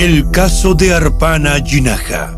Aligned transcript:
El 0.00 0.30
caso 0.30 0.74
de 0.74 0.94
Arpana 0.94 1.62
Jinaja. 1.62 2.34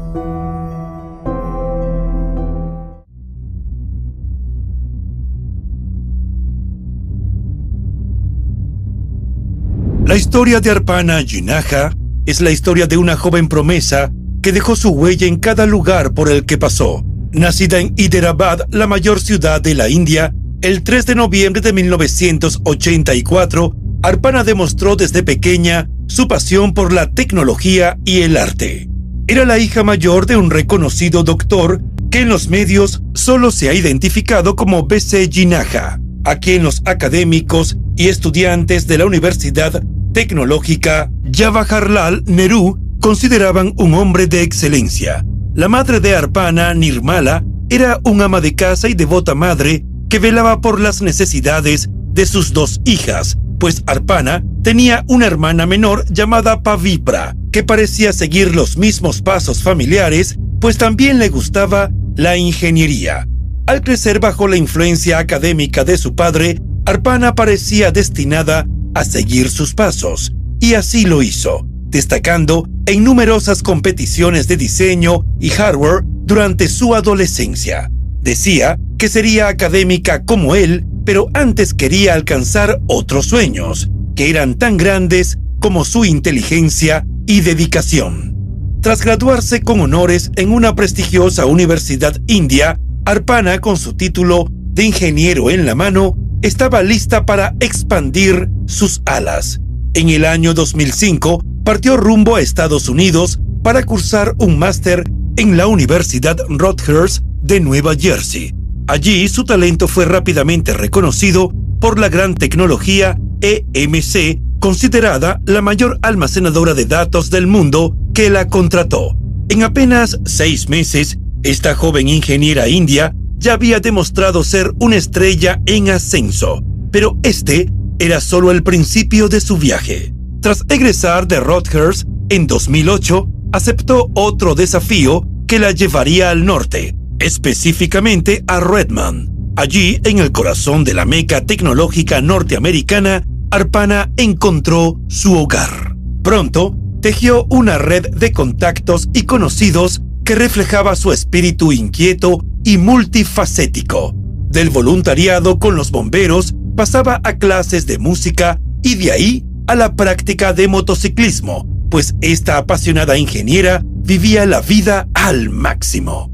La 10.04 10.16
historia 10.16 10.58
de 10.58 10.72
Arpana 10.72 11.22
Jinaja 11.22 11.96
es 12.26 12.40
la 12.40 12.50
historia 12.50 12.88
de 12.88 12.96
una 12.96 13.16
joven 13.16 13.46
promesa 13.46 14.10
que 14.42 14.50
dejó 14.50 14.74
su 14.74 14.88
huella 14.88 15.28
en 15.28 15.36
cada 15.36 15.64
lugar 15.64 16.14
por 16.14 16.28
el 16.28 16.44
que 16.44 16.58
pasó. 16.58 17.04
Nacida 17.30 17.78
en 17.78 17.94
Hyderabad, 17.96 18.62
la 18.72 18.88
mayor 18.88 19.20
ciudad 19.20 19.60
de 19.60 19.76
la 19.76 19.88
India, 19.88 20.34
el 20.62 20.82
3 20.82 21.06
de 21.06 21.14
noviembre 21.14 21.62
de 21.62 21.72
1984, 21.72 23.76
Arpana 24.02 24.42
demostró 24.42 24.96
desde 24.96 25.22
pequeña 25.22 25.88
su 26.12 26.28
pasión 26.28 26.74
por 26.74 26.92
la 26.92 27.10
tecnología 27.10 27.96
y 28.04 28.20
el 28.20 28.36
arte. 28.36 28.86
Era 29.26 29.46
la 29.46 29.58
hija 29.58 29.82
mayor 29.82 30.26
de 30.26 30.36
un 30.36 30.50
reconocido 30.50 31.22
doctor 31.22 31.82
que 32.10 32.20
en 32.20 32.28
los 32.28 32.48
medios 32.48 33.02
solo 33.14 33.50
se 33.50 33.70
ha 33.70 33.74
identificado 33.74 34.54
como 34.54 34.86
B.C. 34.86 35.30
Jinaja, 35.32 35.98
a 36.24 36.36
quien 36.36 36.64
los 36.64 36.82
académicos 36.84 37.78
y 37.96 38.08
estudiantes 38.08 38.86
de 38.86 38.98
la 38.98 39.06
Universidad 39.06 39.82
Tecnológica 40.12 41.10
Jawaharlal 41.32 42.24
Nehru 42.26 42.78
consideraban 43.00 43.72
un 43.78 43.94
hombre 43.94 44.26
de 44.26 44.42
excelencia. 44.42 45.24
La 45.54 45.68
madre 45.68 46.00
de 46.00 46.14
Arpana, 46.14 46.74
Nirmala, 46.74 47.42
era 47.70 48.00
un 48.04 48.20
ama 48.20 48.42
de 48.42 48.54
casa 48.54 48.90
y 48.90 48.92
devota 48.92 49.34
madre 49.34 49.86
que 50.10 50.18
velaba 50.18 50.60
por 50.60 50.78
las 50.78 51.00
necesidades 51.00 51.88
de 52.12 52.26
sus 52.26 52.52
dos 52.52 52.82
hijas, 52.84 53.38
pues 53.62 53.84
Arpana 53.86 54.42
tenía 54.64 55.04
una 55.06 55.26
hermana 55.26 55.66
menor 55.66 56.04
llamada 56.12 56.64
Pavipra, 56.64 57.36
que 57.52 57.62
parecía 57.62 58.12
seguir 58.12 58.56
los 58.56 58.76
mismos 58.76 59.22
pasos 59.22 59.62
familiares, 59.62 60.36
pues 60.60 60.78
también 60.78 61.20
le 61.20 61.28
gustaba 61.28 61.88
la 62.16 62.36
ingeniería. 62.36 63.28
Al 63.68 63.82
crecer 63.82 64.18
bajo 64.18 64.48
la 64.48 64.56
influencia 64.56 65.20
académica 65.20 65.84
de 65.84 65.96
su 65.96 66.16
padre, 66.16 66.60
Arpana 66.86 67.36
parecía 67.36 67.92
destinada 67.92 68.66
a 68.96 69.04
seguir 69.04 69.48
sus 69.48 69.74
pasos, 69.74 70.32
y 70.58 70.74
así 70.74 71.04
lo 71.04 71.22
hizo, 71.22 71.64
destacando 71.84 72.68
en 72.86 73.04
numerosas 73.04 73.62
competiciones 73.62 74.48
de 74.48 74.56
diseño 74.56 75.24
y 75.38 75.50
hardware 75.50 76.02
durante 76.04 76.66
su 76.68 76.96
adolescencia. 76.96 77.92
Decía 78.22 78.78
que 78.98 79.08
sería 79.08 79.48
académica 79.48 80.24
como 80.24 80.54
él 80.54 80.86
pero 81.04 81.28
antes 81.34 81.74
quería 81.74 82.14
alcanzar 82.14 82.80
otros 82.86 83.26
sueños, 83.26 83.90
que 84.14 84.30
eran 84.30 84.54
tan 84.54 84.76
grandes 84.76 85.38
como 85.60 85.84
su 85.84 86.04
inteligencia 86.04 87.06
y 87.26 87.40
dedicación. 87.40 88.36
Tras 88.80 89.02
graduarse 89.02 89.62
con 89.62 89.80
honores 89.80 90.30
en 90.36 90.50
una 90.50 90.74
prestigiosa 90.74 91.46
universidad 91.46 92.16
india, 92.26 92.78
Arpana, 93.04 93.60
con 93.60 93.76
su 93.76 93.94
título 93.94 94.46
de 94.50 94.84
ingeniero 94.84 95.50
en 95.50 95.66
la 95.66 95.74
mano, 95.74 96.16
estaba 96.42 96.82
lista 96.82 97.24
para 97.24 97.54
expandir 97.60 98.48
sus 98.66 99.02
alas. 99.06 99.60
En 99.94 100.08
el 100.08 100.24
año 100.24 100.54
2005, 100.54 101.44
partió 101.64 101.96
rumbo 101.96 102.36
a 102.36 102.40
Estados 102.40 102.88
Unidos 102.88 103.40
para 103.62 103.84
cursar 103.84 104.34
un 104.38 104.58
máster 104.58 105.04
en 105.36 105.56
la 105.56 105.66
Universidad 105.66 106.36
Rutgers 106.48 107.22
de 107.42 107.60
Nueva 107.60 107.94
Jersey, 107.94 108.52
Allí 108.88 109.28
su 109.28 109.44
talento 109.44 109.86
fue 109.86 110.04
rápidamente 110.04 110.74
reconocido 110.74 111.52
por 111.80 111.98
la 111.98 112.08
gran 112.08 112.34
tecnología 112.34 113.18
EMC, 113.40 114.40
considerada 114.58 115.40
la 115.46 115.62
mayor 115.62 115.98
almacenadora 116.02 116.74
de 116.74 116.84
datos 116.84 117.30
del 117.30 117.46
mundo, 117.46 117.96
que 118.12 118.28
la 118.28 118.48
contrató. 118.48 119.16
En 119.48 119.62
apenas 119.62 120.18
seis 120.24 120.68
meses, 120.68 121.18
esta 121.42 121.74
joven 121.74 122.08
ingeniera 122.08 122.68
india 122.68 123.14
ya 123.38 123.54
había 123.54 123.80
demostrado 123.80 124.44
ser 124.44 124.72
una 124.78 124.96
estrella 124.96 125.60
en 125.66 125.90
ascenso, 125.90 126.62
pero 126.90 127.16
este 127.22 127.70
era 127.98 128.20
solo 128.20 128.50
el 128.50 128.62
principio 128.62 129.28
de 129.28 129.40
su 129.40 129.56
viaje. 129.56 130.12
Tras 130.40 130.64
egresar 130.68 131.26
de 131.26 131.40
Rutgers 131.40 132.04
en 132.28 132.46
2008, 132.46 133.28
aceptó 133.52 134.10
otro 134.14 134.54
desafío 134.54 135.26
que 135.46 135.58
la 135.58 135.70
llevaría 135.72 136.30
al 136.30 136.44
norte, 136.44 136.94
específicamente 137.22 138.44
a 138.48 138.60
Redmond. 138.60 139.30
Allí, 139.56 140.00
en 140.04 140.18
el 140.18 140.32
corazón 140.32 140.84
de 140.84 140.94
la 140.94 141.04
meca 141.04 141.44
tecnológica 141.44 142.20
norteamericana, 142.20 143.22
Arpana 143.50 144.10
encontró 144.16 144.98
su 145.08 145.34
hogar. 145.36 145.94
Pronto, 146.22 146.76
tejió 147.00 147.44
una 147.50 147.78
red 147.78 148.08
de 148.08 148.32
contactos 148.32 149.08
y 149.12 149.22
conocidos 149.22 150.02
que 150.24 150.34
reflejaba 150.34 150.96
su 150.96 151.12
espíritu 151.12 151.72
inquieto 151.72 152.44
y 152.64 152.78
multifacético. 152.78 154.14
Del 154.48 154.70
voluntariado 154.70 155.58
con 155.58 155.76
los 155.76 155.90
bomberos 155.90 156.54
pasaba 156.76 157.20
a 157.24 157.38
clases 157.38 157.86
de 157.86 157.98
música 157.98 158.60
y 158.82 158.96
de 158.96 159.12
ahí 159.12 159.44
a 159.66 159.74
la 159.74 159.94
práctica 159.94 160.52
de 160.52 160.66
motociclismo, 160.68 161.66
pues 161.90 162.14
esta 162.20 162.56
apasionada 162.56 163.16
ingeniera 163.16 163.82
vivía 163.84 164.46
la 164.46 164.60
vida 164.60 165.08
al 165.14 165.50
máximo. 165.50 166.32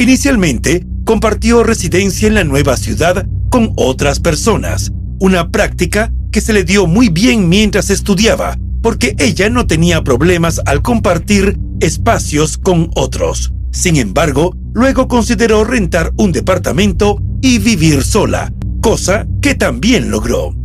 Inicialmente, 0.00 0.86
compartió 1.04 1.62
residencia 1.62 2.26
en 2.26 2.32
la 2.32 2.44
nueva 2.44 2.78
ciudad 2.78 3.26
con 3.50 3.74
otras 3.76 4.18
personas, 4.18 4.92
una 5.18 5.50
práctica 5.50 6.10
que 6.32 6.40
se 6.40 6.54
le 6.54 6.64
dio 6.64 6.86
muy 6.86 7.10
bien 7.10 7.50
mientras 7.50 7.90
estudiaba, 7.90 8.56
porque 8.80 9.14
ella 9.18 9.50
no 9.50 9.66
tenía 9.66 10.02
problemas 10.02 10.62
al 10.64 10.80
compartir 10.80 11.58
espacios 11.80 12.56
con 12.56 12.90
otros. 12.94 13.52
Sin 13.72 13.98
embargo, 13.98 14.56
luego 14.72 15.06
consideró 15.06 15.64
rentar 15.64 16.14
un 16.16 16.32
departamento 16.32 17.20
y 17.42 17.58
vivir 17.58 18.02
sola, 18.02 18.54
cosa 18.80 19.26
que 19.42 19.54
también 19.54 20.10
logró. 20.10 20.56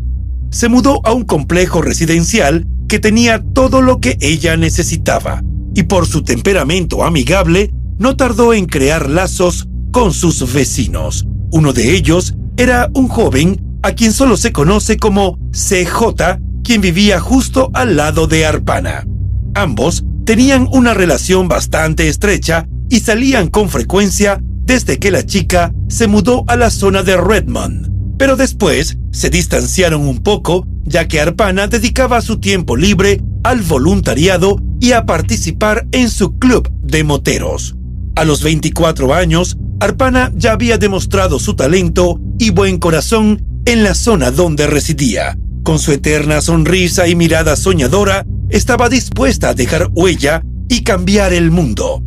Se 0.50 0.70
mudó 0.70 1.06
a 1.06 1.12
un 1.12 1.26
complejo 1.26 1.82
residencial 1.82 2.66
que 2.88 3.00
tenía 3.00 3.44
todo 3.54 3.82
lo 3.82 4.00
que 4.00 4.18
ella 4.22 4.56
necesitaba, 4.56 5.44
y 5.74 5.84
por 5.84 6.08
su 6.08 6.24
temperamento 6.24 7.04
amigable, 7.04 7.74
no 7.98 8.16
tardó 8.16 8.54
en 8.54 8.66
crear 8.66 9.10
lazos 9.10 9.68
con 9.92 10.14
sus 10.14 10.54
vecinos. 10.54 11.26
Uno 11.52 11.74
de 11.74 11.96
ellos 11.96 12.36
era 12.58 12.90
un 12.94 13.08
joven 13.08 13.80
a 13.84 13.94
quien 13.94 14.14
solo 14.14 14.36
se 14.38 14.52
conoce 14.52 14.98
como 14.98 15.38
CJ, 15.52 16.40
quien 16.64 16.82
vivía 16.82 17.20
justo 17.20 17.70
al 17.74 17.96
lado 17.96 18.28
de 18.28 18.46
Arpana. 18.46 19.06
Ambos 19.54 20.04
tenían 20.26 20.68
una 20.72 20.94
relación 20.94 21.48
bastante 21.48 22.08
estrecha 22.08 22.68
y 22.90 23.00
salían 23.02 23.48
con 23.50 23.70
frecuencia 23.70 24.42
desde 24.42 24.98
que 24.98 25.12
la 25.12 25.26
chica 25.26 25.74
se 25.88 26.08
mudó 26.08 26.44
a 26.48 26.56
la 26.56 26.72
zona 26.72 27.04
de 27.04 27.18
Redmond. 27.18 28.18
Pero 28.18 28.36
después 28.36 28.98
se 29.12 29.30
distanciaron 29.30 30.02
un 30.08 30.24
poco, 30.24 30.68
ya 30.84 31.08
que 31.08 31.22
Arpana 31.22 31.68
dedicaba 31.68 32.22
su 32.22 32.40
tiempo 32.40 32.76
libre 32.76 33.22
al 33.44 33.62
voluntariado 33.62 34.58
y 34.80 34.94
a 34.94 35.06
participar 35.06 35.88
en 35.92 36.10
su 36.10 36.38
club 36.40 36.70
de 36.82 37.04
moteros. 37.04 37.76
A 38.16 38.24
los 38.24 38.44
24 38.44 39.14
años, 39.14 39.58
Arpana 39.82 40.32
ya 40.36 40.54
había 40.54 40.78
demostrado 40.78 41.38
su 41.38 41.56
talento 41.56 42.20
y 42.40 42.52
buen 42.52 42.80
corazón 42.80 43.44
en 43.66 43.84
la 43.84 43.94
zona 43.94 44.32
donde 44.32 44.68
residía. 44.68 45.38
Con 45.64 45.80
su 45.80 45.92
eterna 45.92 46.40
sonrisa 46.40 47.08
y 47.10 47.16
mirada 47.16 47.58
soñadora, 47.58 48.26
estaba 48.50 48.88
dispuesta 48.88 49.50
a 49.50 49.54
dejar 49.54 49.90
huella 49.92 50.44
y 50.70 50.84
cambiar 50.84 51.34
el 51.34 51.52
mundo. 51.52 52.02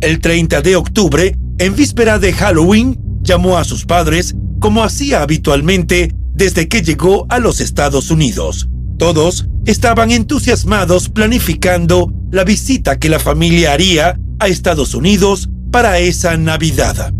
El 0.00 0.20
30 0.20 0.62
de 0.62 0.74
octubre, 0.74 1.38
en 1.58 1.76
víspera 1.76 2.18
de 2.18 2.32
Halloween, 2.32 2.98
llamó 3.22 3.56
a 3.56 3.62
sus 3.62 3.86
padres 3.86 4.34
como 4.58 4.82
hacía 4.82 5.22
habitualmente 5.22 6.12
desde 6.34 6.66
que 6.66 6.82
llegó 6.82 7.26
a 7.28 7.38
los 7.38 7.60
Estados 7.60 8.10
Unidos. 8.10 8.68
Todos 8.98 9.46
estaban 9.64 10.10
entusiasmados 10.10 11.08
planificando 11.08 12.12
la 12.30 12.44
visita 12.44 12.98
que 12.98 13.08
la 13.08 13.18
familia 13.18 13.72
haría 13.72 14.18
a 14.38 14.48
Estados 14.48 14.94
Unidos 14.94 15.48
para 15.70 15.98
esa 15.98 16.36
Navidad. 16.36 17.12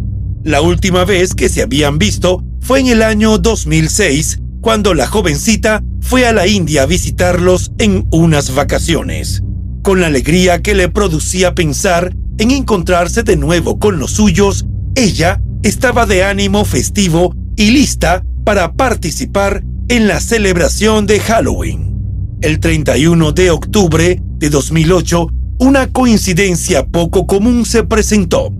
La 0.44 0.60
última 0.60 1.04
vez 1.04 1.34
que 1.34 1.48
se 1.48 1.62
habían 1.62 1.98
visto 1.98 2.42
fue 2.60 2.80
en 2.80 2.88
el 2.88 3.02
año 3.02 3.38
2006, 3.38 4.40
cuando 4.60 4.94
la 4.94 5.06
jovencita 5.06 5.82
fue 6.00 6.26
a 6.26 6.32
la 6.32 6.46
India 6.46 6.82
a 6.82 6.86
visitarlos 6.86 7.72
en 7.78 8.06
unas 8.10 8.54
vacaciones. 8.54 9.42
Con 9.82 10.00
la 10.00 10.08
alegría 10.08 10.62
que 10.62 10.74
le 10.74 10.88
producía 10.88 11.54
pensar 11.54 12.14
en 12.38 12.50
encontrarse 12.50 13.22
de 13.22 13.36
nuevo 13.36 13.78
con 13.78 13.98
los 13.98 14.12
suyos, 14.12 14.66
ella 14.94 15.40
estaba 15.62 16.06
de 16.06 16.24
ánimo 16.24 16.64
festivo 16.64 17.34
y 17.56 17.70
lista 17.70 18.24
para 18.44 18.72
participar 18.72 19.62
en 19.88 20.08
la 20.08 20.20
celebración 20.20 21.06
de 21.06 21.20
Halloween. 21.20 22.38
El 22.40 22.60
31 22.60 23.32
de 23.32 23.50
octubre 23.50 24.20
de 24.22 24.50
2008, 24.50 25.28
una 25.60 25.92
coincidencia 25.92 26.86
poco 26.86 27.26
común 27.26 27.64
se 27.64 27.84
presentó. 27.84 28.52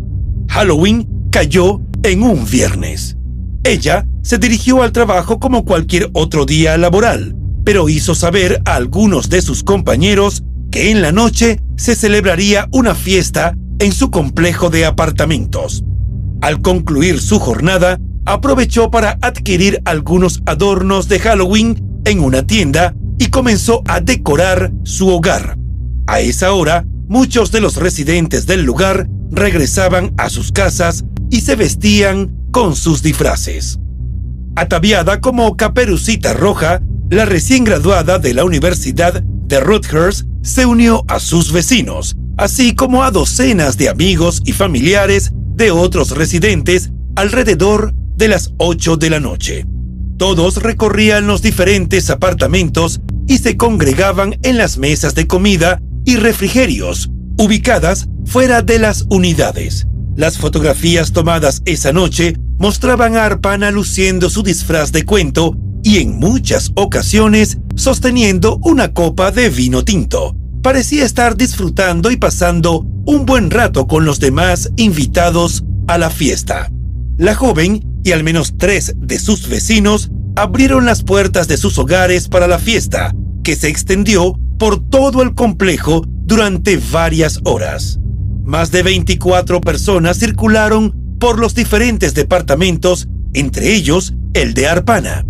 Halloween 0.48 1.08
cayó 1.30 1.80
en 2.02 2.22
un 2.22 2.44
viernes. 2.48 3.16
Ella 3.64 4.06
se 4.22 4.38
dirigió 4.38 4.82
al 4.82 4.92
trabajo 4.92 5.38
como 5.38 5.64
cualquier 5.64 6.10
otro 6.12 6.46
día 6.46 6.76
laboral, 6.76 7.34
pero 7.64 7.88
hizo 7.88 8.14
saber 8.14 8.60
a 8.64 8.76
algunos 8.76 9.28
de 9.28 9.42
sus 9.42 9.62
compañeros 9.62 10.42
que 10.70 10.90
en 10.90 11.02
la 11.02 11.12
noche 11.12 11.60
se 11.76 11.94
celebraría 11.94 12.68
una 12.72 12.94
fiesta 12.94 13.56
en 13.78 13.92
su 13.92 14.10
complejo 14.10 14.70
de 14.70 14.86
apartamentos. 14.86 15.84
Al 16.40 16.60
concluir 16.60 17.20
su 17.20 17.38
jornada, 17.38 17.98
aprovechó 18.24 18.90
para 18.90 19.18
adquirir 19.22 19.80
algunos 19.84 20.42
adornos 20.46 21.08
de 21.08 21.18
Halloween 21.18 21.82
en 22.04 22.20
una 22.20 22.46
tienda 22.46 22.94
y 23.18 23.28
comenzó 23.28 23.82
a 23.86 24.00
decorar 24.00 24.72
su 24.84 25.08
hogar. 25.08 25.56
A 26.06 26.20
esa 26.20 26.52
hora, 26.52 26.84
muchos 27.08 27.52
de 27.52 27.60
los 27.60 27.76
residentes 27.76 28.46
del 28.46 28.64
lugar 28.64 29.08
regresaban 29.30 30.12
a 30.18 30.28
sus 30.28 30.52
casas 30.52 31.04
y 31.30 31.40
se 31.40 31.56
vestían 31.56 32.36
con 32.50 32.76
sus 32.76 33.02
disfraces. 33.02 33.78
Ataviada 34.56 35.20
como 35.20 35.56
caperucita 35.56 36.34
roja, 36.34 36.82
la 37.10 37.24
recién 37.24 37.64
graduada 37.64 38.18
de 38.18 38.34
la 38.34 38.44
Universidad 38.44 39.22
de 39.22 39.60
Rutgers 39.60 40.26
se 40.42 40.66
unió 40.66 41.04
a 41.08 41.20
sus 41.20 41.52
vecinos, 41.52 42.16
así 42.36 42.74
como 42.74 43.04
a 43.04 43.10
docenas 43.10 43.78
de 43.78 43.88
amigos 43.88 44.42
y 44.44 44.52
familiares 44.52 45.32
de 45.54 45.70
otros 45.70 46.10
residentes 46.10 46.90
alrededor 47.16 47.94
de 48.16 48.28
las 48.28 48.52
8 48.58 48.96
de 48.96 49.10
la 49.10 49.20
noche. 49.20 49.66
Todos 50.16 50.62
recorrían 50.62 51.26
los 51.26 51.42
diferentes 51.42 52.10
apartamentos 52.10 53.00
y 53.26 53.38
se 53.38 53.56
congregaban 53.56 54.38
en 54.42 54.58
las 54.58 54.78
mesas 54.78 55.14
de 55.14 55.26
comida 55.26 55.80
y 56.04 56.16
refrigerios, 56.16 57.10
ubicadas 57.38 58.08
fuera 58.24 58.62
de 58.62 58.78
las 58.78 59.06
unidades. 59.10 59.86
Las 60.16 60.38
fotografías 60.38 61.12
tomadas 61.12 61.62
esa 61.64 61.92
noche 61.92 62.36
mostraban 62.58 63.16
a 63.16 63.24
Arpana 63.24 63.70
luciendo 63.70 64.30
su 64.30 64.42
disfraz 64.42 64.92
de 64.92 65.04
cuento 65.04 65.56
y 65.82 65.98
en 65.98 66.18
muchas 66.18 66.70
ocasiones 66.74 67.58
sosteniendo 67.74 68.58
una 68.62 68.92
copa 68.92 69.32
de 69.32 69.48
vino 69.48 69.84
tinto. 69.84 70.36
Parecía 70.62 71.04
estar 71.04 71.36
disfrutando 71.36 72.10
y 72.10 72.16
pasando 72.16 72.86
un 73.04 73.26
buen 73.26 73.50
rato 73.50 73.88
con 73.88 74.04
los 74.04 74.20
demás 74.20 74.70
invitados 74.76 75.64
a 75.88 75.98
la 75.98 76.10
fiesta. 76.10 76.70
La 77.18 77.34
joven 77.34 77.91
y 78.04 78.12
al 78.12 78.24
menos 78.24 78.54
tres 78.58 78.94
de 78.96 79.18
sus 79.18 79.48
vecinos 79.48 80.10
abrieron 80.36 80.84
las 80.84 81.02
puertas 81.02 81.48
de 81.48 81.56
sus 81.56 81.78
hogares 81.78 82.28
para 82.28 82.46
la 82.46 82.58
fiesta, 82.58 83.14
que 83.42 83.56
se 83.56 83.68
extendió 83.68 84.38
por 84.58 84.88
todo 84.88 85.22
el 85.22 85.34
complejo 85.34 86.04
durante 86.06 86.80
varias 86.90 87.40
horas. 87.44 87.98
Más 88.44 88.70
de 88.70 88.82
24 88.82 89.60
personas 89.60 90.18
circularon 90.18 91.16
por 91.18 91.38
los 91.38 91.54
diferentes 91.54 92.14
departamentos, 92.14 93.08
entre 93.34 93.74
ellos 93.74 94.14
el 94.34 94.54
de 94.54 94.66
Arpana. 94.66 95.24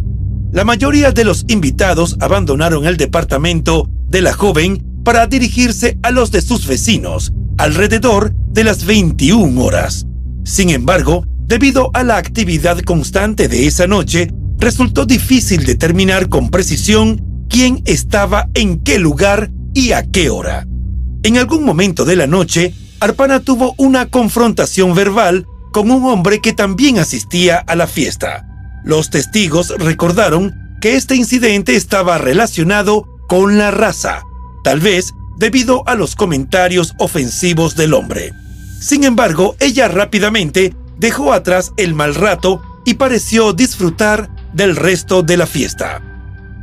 La 0.53 0.65
mayoría 0.65 1.13
de 1.13 1.25
los 1.25 1.45
invitados 1.49 2.17
abandonaron 2.21 2.87
el 2.87 2.97
departamento 2.97 3.89
de 4.09 4.23
la 4.23 4.33
joven 4.33 4.85
para 5.05 5.27
dirigirse 5.27 5.99
a 6.03 6.11
los 6.11 6.31
de 6.31 6.43
sus 6.43 6.67
vecinos 6.67 7.33
alrededor 7.59 8.33
de 8.49 8.65
las 8.65 8.85
21 8.85 9.63
horas. 9.63 10.06
Sin 10.44 10.70
embargo, 10.70 11.25
debido 11.53 11.91
a 11.93 12.03
la 12.03 12.17
actividad 12.17 12.81
constante 12.81 13.47
de 13.47 13.67
esa 13.67 13.87
noche, 13.87 14.32
resultó 14.56 15.05
difícil 15.05 15.67
determinar 15.67 16.31
con 16.31 16.49
precisión 16.49 17.44
quién 17.51 17.82
estaba 17.85 18.49
en 18.55 18.81
qué 18.82 18.99
lugar 18.99 19.51
y 19.75 19.93
a 19.93 20.11
qué 20.11 20.31
hora. 20.31 20.67
En 21.23 21.37
algún 21.37 21.63
momento 21.63 22.06
de 22.06 22.17
la 22.17 22.27
noche, 22.27 22.73
Arpana 23.01 23.41
tuvo 23.41 23.75
una 23.77 24.06
confrontación 24.06 24.94
verbal 24.94 25.44
con 25.75 25.91
un 25.91 26.06
hombre 26.06 26.41
que 26.41 26.55
también 26.55 26.99
asistía 26.99 27.59
a 27.59 27.77
la 27.77 27.87
fiesta. 27.87 28.47
Los 28.82 29.11
testigos 29.11 29.75
recordaron 29.77 30.55
que 30.81 30.97
este 30.97 31.17
incidente 31.17 31.77
estaba 31.77 32.17
relacionado 32.17 33.05
con 33.29 33.59
la 33.59 33.71
raza, 33.71 34.23
tal 34.65 34.81
vez 34.81 35.13
debido 35.37 35.87
a 35.87 35.97
los 35.97 36.17
comentarios 36.17 36.94
ofensivos 36.99 37.77
del 37.77 37.93
hombre. 37.93 38.32
Sin 38.81 39.05
embargo, 39.05 39.55
ella 39.61 39.89
rápidamente 39.89 40.73
dejó 41.03 41.32
atrás 41.32 41.73
el 41.77 41.94
mal 41.94 42.15
rato 42.15 42.63
y 42.85 42.94
pareció 42.94 43.53
disfrutar 43.53 44.31
del 44.53 44.77
resto 44.77 45.25
de 45.25 45.37
la 45.37 45.47
fiesta. 45.47 46.01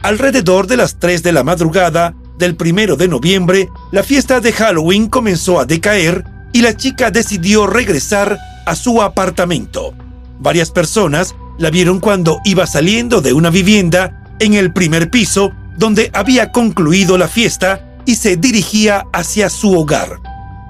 Alrededor 0.01 0.65
de 0.65 0.77
las 0.77 0.98
3 0.98 1.22
de 1.24 1.34
la 1.34 1.43
madrugada 1.43 2.15
del 2.38 2.55
primero 2.55 2.96
de 2.96 3.10
noviembre, 3.10 3.67
la 3.91 4.01
fiesta 4.01 4.39
de 4.39 4.53
Halloween 4.53 5.10
comenzó 5.10 5.60
a 5.60 5.65
decaer 5.65 6.24
y 6.53 6.62
la 6.62 6.75
chica 6.77 7.12
decidió 7.12 7.67
regresar 7.67 8.39
a 8.65 8.75
su 8.75 9.01
apartamento. 9.01 9.93
Varias 10.39 10.72
personas 10.72 11.36
la 11.58 11.69
vieron 11.69 12.00
cuando 12.00 12.39
iba 12.46 12.65
saliendo 12.65 13.19
de 13.19 13.34
una 13.34 13.50
vivienda 13.50 14.24
en 14.39 14.53
el 14.53 14.72
primer 14.72 15.10
piso 15.10 15.51
donde 15.77 16.12
había 16.13 16.53
concluido 16.53 17.17
la 17.17 17.27
fiesta 17.27 17.98
y 18.05 18.15
se 18.15 18.38
dirigía 18.38 19.03
hacia 19.12 19.50
su 19.50 19.77
hogar. 19.77 20.22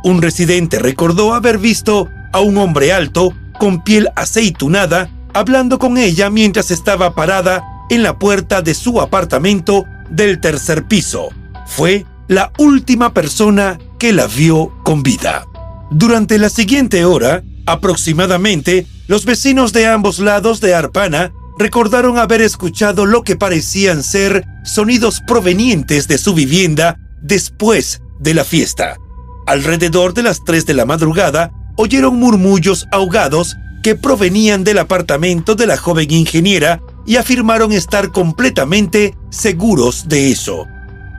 Un 0.03 0.23
residente 0.23 0.79
recordó 0.79 1.35
haber 1.35 1.59
visto 1.59 2.09
a 2.33 2.39
un 2.39 2.57
hombre 2.57 2.91
alto 2.93 3.31
con 3.59 3.83
piel 3.83 4.09
aceitunada 4.15 5.11
hablando 5.33 5.77
con 5.77 5.97
ella 5.97 6.29
mientras 6.31 6.71
estaba 6.71 7.13
parada 7.13 7.63
en 7.89 8.01
la 8.01 8.17
puerta 8.17 8.61
de 8.61 8.73
su 8.73 8.99
apartamento 9.01 9.85
del 10.09 10.39
tercer 10.39 10.85
piso. 10.85 11.29
Fue 11.67 12.05
la 12.27 12.51
última 12.57 13.13
persona 13.13 13.77
que 13.99 14.13
la 14.13 14.27
vio 14.27 14.71
con 14.83 15.03
vida. 15.03 15.45
Durante 15.91 16.37
la 16.37 16.49
siguiente 16.49 17.05
hora, 17.05 17.43
aproximadamente, 17.65 18.87
los 19.07 19.25
vecinos 19.25 19.73
de 19.73 19.87
ambos 19.87 20.19
lados 20.19 20.61
de 20.61 20.73
Arpana 20.73 21.31
recordaron 21.57 22.17
haber 22.17 22.41
escuchado 22.41 23.05
lo 23.05 23.23
que 23.23 23.35
parecían 23.35 24.03
ser 24.03 24.45
sonidos 24.63 25.21
provenientes 25.27 26.07
de 26.07 26.17
su 26.17 26.33
vivienda 26.33 26.97
después 27.21 28.01
de 28.19 28.33
la 28.33 28.43
fiesta. 28.43 28.97
Alrededor 29.45 30.13
de 30.13 30.23
las 30.23 30.43
3 30.45 30.65
de 30.65 30.73
la 30.75 30.85
madrugada, 30.85 31.51
oyeron 31.81 32.19
murmullos 32.19 32.89
ahogados 32.91 33.55
que 33.81 33.95
provenían 33.95 34.65
del 34.65 34.79
apartamento 34.79 35.55
de 35.55 35.65
la 35.65 35.77
joven 35.77 36.11
ingeniera 36.11 36.81
y 37.05 37.15
afirmaron 37.15 37.71
estar 37.71 38.11
completamente 38.11 39.15
seguros 39.29 40.09
de 40.09 40.29
eso. 40.29 40.67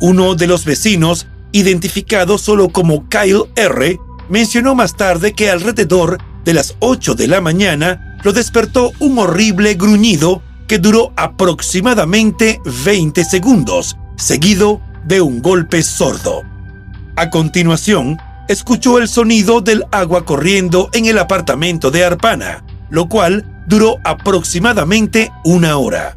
Uno 0.02 0.34
de 0.34 0.46
los 0.46 0.66
vecinos, 0.66 1.26
identificado 1.52 2.36
solo 2.36 2.68
como 2.68 3.08
Kyle 3.08 3.44
R., 3.56 3.98
mencionó 4.28 4.74
más 4.74 4.98
tarde 4.98 5.32
que 5.32 5.48
alrededor 5.48 6.18
de 6.44 6.52
las 6.52 6.76
8 6.80 7.14
de 7.14 7.26
la 7.26 7.40
mañana 7.40 8.18
lo 8.22 8.34
despertó 8.34 8.92
un 8.98 9.18
horrible 9.18 9.72
gruñido 9.76 10.42
que 10.68 10.78
duró 10.78 11.14
aproximadamente 11.16 12.60
20 12.84 13.24
segundos, 13.24 13.96
seguido 14.18 14.82
de 15.06 15.22
un 15.22 15.40
golpe 15.40 15.82
sordo. 15.82 16.42
A 17.16 17.30
continuación, 17.30 18.18
escuchó 18.48 18.98
el 18.98 19.08
sonido 19.08 19.60
del 19.60 19.84
agua 19.92 20.24
corriendo 20.24 20.90
en 20.92 21.06
el 21.06 21.18
apartamento 21.18 21.90
de 21.90 22.04
Arpana, 22.04 22.64
lo 22.90 23.08
cual 23.08 23.64
duró 23.66 23.98
aproximadamente 24.04 25.30
una 25.44 25.76
hora. 25.76 26.16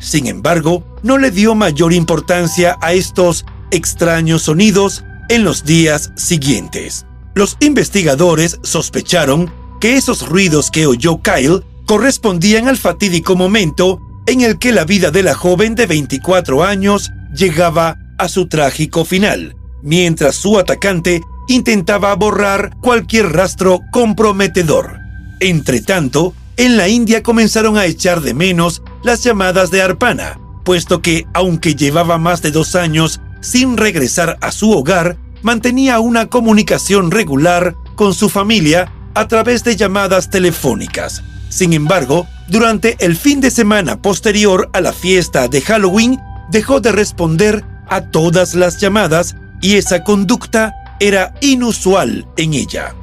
Sin 0.00 0.26
embargo, 0.26 0.84
no 1.02 1.18
le 1.18 1.30
dio 1.30 1.54
mayor 1.54 1.92
importancia 1.92 2.76
a 2.80 2.92
estos 2.92 3.44
extraños 3.70 4.42
sonidos 4.42 5.04
en 5.28 5.44
los 5.44 5.64
días 5.64 6.12
siguientes. 6.16 7.06
Los 7.34 7.56
investigadores 7.60 8.58
sospecharon 8.62 9.52
que 9.80 9.96
esos 9.96 10.28
ruidos 10.28 10.70
que 10.70 10.86
oyó 10.86 11.20
Kyle 11.22 11.62
correspondían 11.86 12.68
al 12.68 12.76
fatídico 12.76 13.36
momento 13.36 14.00
en 14.26 14.40
el 14.40 14.58
que 14.58 14.72
la 14.72 14.84
vida 14.84 15.10
de 15.10 15.22
la 15.22 15.34
joven 15.34 15.74
de 15.74 15.86
24 15.86 16.64
años 16.64 17.10
llegaba 17.34 17.96
a 18.18 18.28
su 18.28 18.48
trágico 18.48 19.04
final, 19.04 19.56
mientras 19.82 20.34
su 20.34 20.58
atacante 20.58 21.22
intentaba 21.48 22.14
borrar 22.14 22.76
cualquier 22.80 23.32
rastro 23.32 23.80
comprometedor. 23.90 25.00
Entretanto, 25.40 26.34
en 26.56 26.76
la 26.76 26.88
India 26.88 27.22
comenzaron 27.22 27.76
a 27.76 27.86
echar 27.86 28.20
de 28.20 28.34
menos 28.34 28.82
las 29.02 29.24
llamadas 29.24 29.70
de 29.70 29.82
Arpana, 29.82 30.38
puesto 30.64 31.02
que, 31.02 31.26
aunque 31.34 31.74
llevaba 31.74 32.18
más 32.18 32.42
de 32.42 32.50
dos 32.50 32.74
años 32.74 33.20
sin 33.40 33.76
regresar 33.76 34.36
a 34.40 34.52
su 34.52 34.70
hogar, 34.72 35.16
mantenía 35.42 36.00
una 36.00 36.26
comunicación 36.26 37.10
regular 37.10 37.74
con 37.96 38.12
su 38.14 38.28
familia 38.28 38.92
a 39.14 39.28
través 39.28 39.64
de 39.64 39.76
llamadas 39.76 40.30
telefónicas. 40.30 41.22
Sin 41.48 41.72
embargo, 41.72 42.26
durante 42.48 42.96
el 42.98 43.16
fin 43.16 43.40
de 43.40 43.50
semana 43.50 44.02
posterior 44.02 44.68
a 44.72 44.80
la 44.80 44.92
fiesta 44.92 45.48
de 45.48 45.60
Halloween, 45.60 46.20
dejó 46.50 46.80
de 46.80 46.92
responder 46.92 47.64
a 47.88 48.02
todas 48.10 48.54
las 48.54 48.80
llamadas 48.80 49.36
y 49.60 49.76
esa 49.76 50.04
conducta 50.04 50.74
era 51.00 51.34
inusual 51.40 52.26
en 52.36 52.54
ella. 52.54 52.94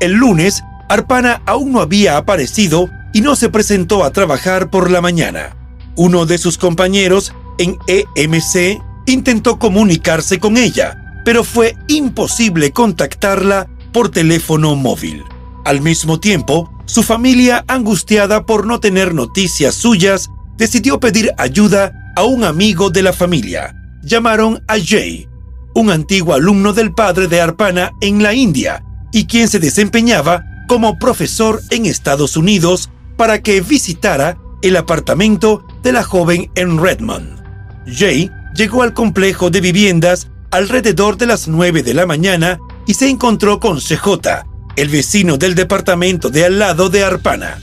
El 0.00 0.12
lunes, 0.12 0.62
Arpana 0.88 1.42
aún 1.46 1.72
no 1.72 1.80
había 1.80 2.16
aparecido 2.16 2.88
y 3.12 3.20
no 3.20 3.36
se 3.36 3.48
presentó 3.48 4.04
a 4.04 4.10
trabajar 4.10 4.70
por 4.70 4.90
la 4.90 5.00
mañana. 5.00 5.56
Uno 5.96 6.26
de 6.26 6.38
sus 6.38 6.58
compañeros 6.58 7.32
en 7.58 7.78
EMC 7.86 8.80
intentó 9.06 9.58
comunicarse 9.58 10.38
con 10.38 10.56
ella, 10.56 11.22
pero 11.24 11.44
fue 11.44 11.76
imposible 11.88 12.72
contactarla 12.72 13.68
por 13.92 14.10
teléfono 14.10 14.74
móvil. 14.74 15.24
Al 15.64 15.80
mismo 15.80 16.18
tiempo, 16.18 16.72
su 16.86 17.02
familia, 17.02 17.64
angustiada 17.68 18.44
por 18.44 18.66
no 18.66 18.80
tener 18.80 19.14
noticias 19.14 19.74
suyas, 19.74 20.30
decidió 20.56 20.98
pedir 20.98 21.32
ayuda 21.38 22.12
a 22.16 22.24
un 22.24 22.44
amigo 22.44 22.90
de 22.90 23.02
la 23.02 23.12
familia. 23.12 23.74
Llamaron 24.02 24.62
a 24.66 24.76
Jay, 24.84 25.28
un 25.74 25.90
antiguo 25.90 26.34
alumno 26.34 26.72
del 26.72 26.92
padre 26.92 27.28
de 27.28 27.40
Arpana 27.40 27.92
en 28.00 28.22
la 28.22 28.34
India 28.34 28.84
y 29.12 29.26
quien 29.26 29.48
se 29.48 29.58
desempeñaba 29.58 30.44
como 30.68 30.98
profesor 30.98 31.60
en 31.70 31.86
Estados 31.86 32.36
Unidos 32.36 32.90
para 33.16 33.42
que 33.42 33.60
visitara 33.60 34.38
el 34.62 34.76
apartamento 34.76 35.64
de 35.82 35.92
la 35.92 36.02
joven 36.02 36.50
en 36.54 36.82
Redmond. 36.82 37.42
Jay 37.86 38.30
llegó 38.54 38.82
al 38.82 38.94
complejo 38.94 39.50
de 39.50 39.60
viviendas 39.60 40.28
alrededor 40.50 41.16
de 41.16 41.26
las 41.26 41.48
9 41.48 41.82
de 41.82 41.94
la 41.94 42.06
mañana 42.06 42.58
y 42.86 42.94
se 42.94 43.08
encontró 43.08 43.58
con 43.58 43.78
CJ, 43.78 44.44
el 44.76 44.88
vecino 44.88 45.36
del 45.36 45.54
departamento 45.54 46.30
de 46.30 46.44
al 46.44 46.58
lado 46.58 46.88
de 46.88 47.04
Arpana. 47.04 47.60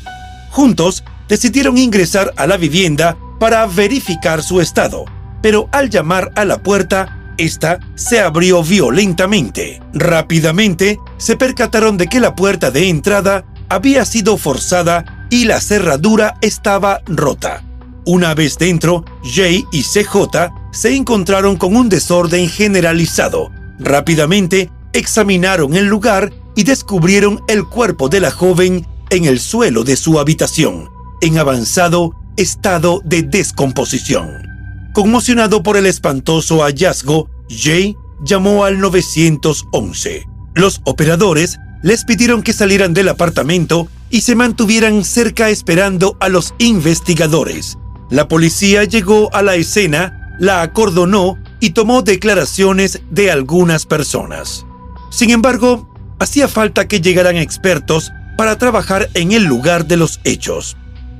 Juntos 0.49 1.03
decidieron 1.27 1.77
ingresar 1.77 2.33
a 2.35 2.47
la 2.47 2.57
vivienda 2.57 3.17
para 3.39 3.65
verificar 3.67 4.43
su 4.43 4.59
estado, 4.59 5.05
pero 5.41 5.69
al 5.71 5.89
llamar 5.89 6.31
a 6.35 6.45
la 6.45 6.61
puerta 6.61 7.18
esta 7.39 7.79
se 7.95 8.19
abrió 8.19 8.63
violentamente. 8.63 9.81
Rápidamente 9.93 10.99
se 11.17 11.35
percataron 11.35 11.97
de 11.97 12.07
que 12.07 12.19
la 12.19 12.35
puerta 12.35 12.69
de 12.69 12.89
entrada 12.89 13.45
había 13.69 14.05
sido 14.05 14.37
forzada 14.37 15.27
y 15.29 15.45
la 15.45 15.61
cerradura 15.61 16.35
estaba 16.41 17.01
rota. 17.07 17.63
Una 18.05 18.33
vez 18.33 18.57
dentro, 18.57 19.05
Jay 19.23 19.65
y 19.71 19.83
CJ 19.83 20.51
se 20.71 20.95
encontraron 20.95 21.55
con 21.55 21.75
un 21.75 21.89
desorden 21.89 22.49
generalizado. 22.49 23.51
Rápidamente 23.79 24.69
examinaron 24.93 25.75
el 25.75 25.85
lugar 25.85 26.33
y 26.55 26.63
descubrieron 26.63 27.41
el 27.47 27.65
cuerpo 27.65 28.09
de 28.09 28.19
la 28.19 28.31
joven 28.31 28.85
en 29.09 29.25
el 29.25 29.39
suelo 29.39 29.83
de 29.83 29.95
su 29.95 30.19
habitación, 30.19 30.89
en 31.21 31.37
avanzado 31.37 32.15
estado 32.35 33.01
de 33.05 33.23
descomposición. 33.23 34.48
Conmocionado 34.93 35.61
por 35.61 35.77
el 35.77 35.85
espantoso 35.85 36.63
hallazgo, 36.63 37.29
Jay 37.49 37.95
llamó 38.21 38.65
al 38.65 38.79
911. 38.79 40.27
Los 40.55 40.81
operadores 40.83 41.59
les 41.83 42.05
pidieron 42.05 42.41
que 42.41 42.53
salieran 42.53 42.93
del 42.93 43.09
apartamento 43.09 43.87
y 44.09 44.21
se 44.21 44.35
mantuvieran 44.35 45.05
cerca 45.05 45.49
esperando 45.49 46.17
a 46.19 46.29
los 46.29 46.53
investigadores. 46.57 47.77
La 48.09 48.27
policía 48.27 48.83
llegó 48.83 49.33
a 49.33 49.43
la 49.43 49.55
escena, 49.55 50.35
la 50.39 50.63
acordonó 50.63 51.37
y 51.59 51.71
tomó 51.71 52.01
declaraciones 52.01 53.01
de 53.11 53.31
algunas 53.31 53.85
personas. 53.85 54.65
Sin 55.11 55.29
embargo, 55.29 55.87
hacía 56.19 56.47
falta 56.47 56.87
que 56.87 57.01
llegaran 57.01 57.37
expertos 57.37 58.11
para 58.37 58.57
trabajar 58.57 59.09
en 59.13 59.31
el 59.33 59.43
lugar 59.43 59.85
de 59.85 59.97
los 59.97 60.19
hechos. 60.23 60.75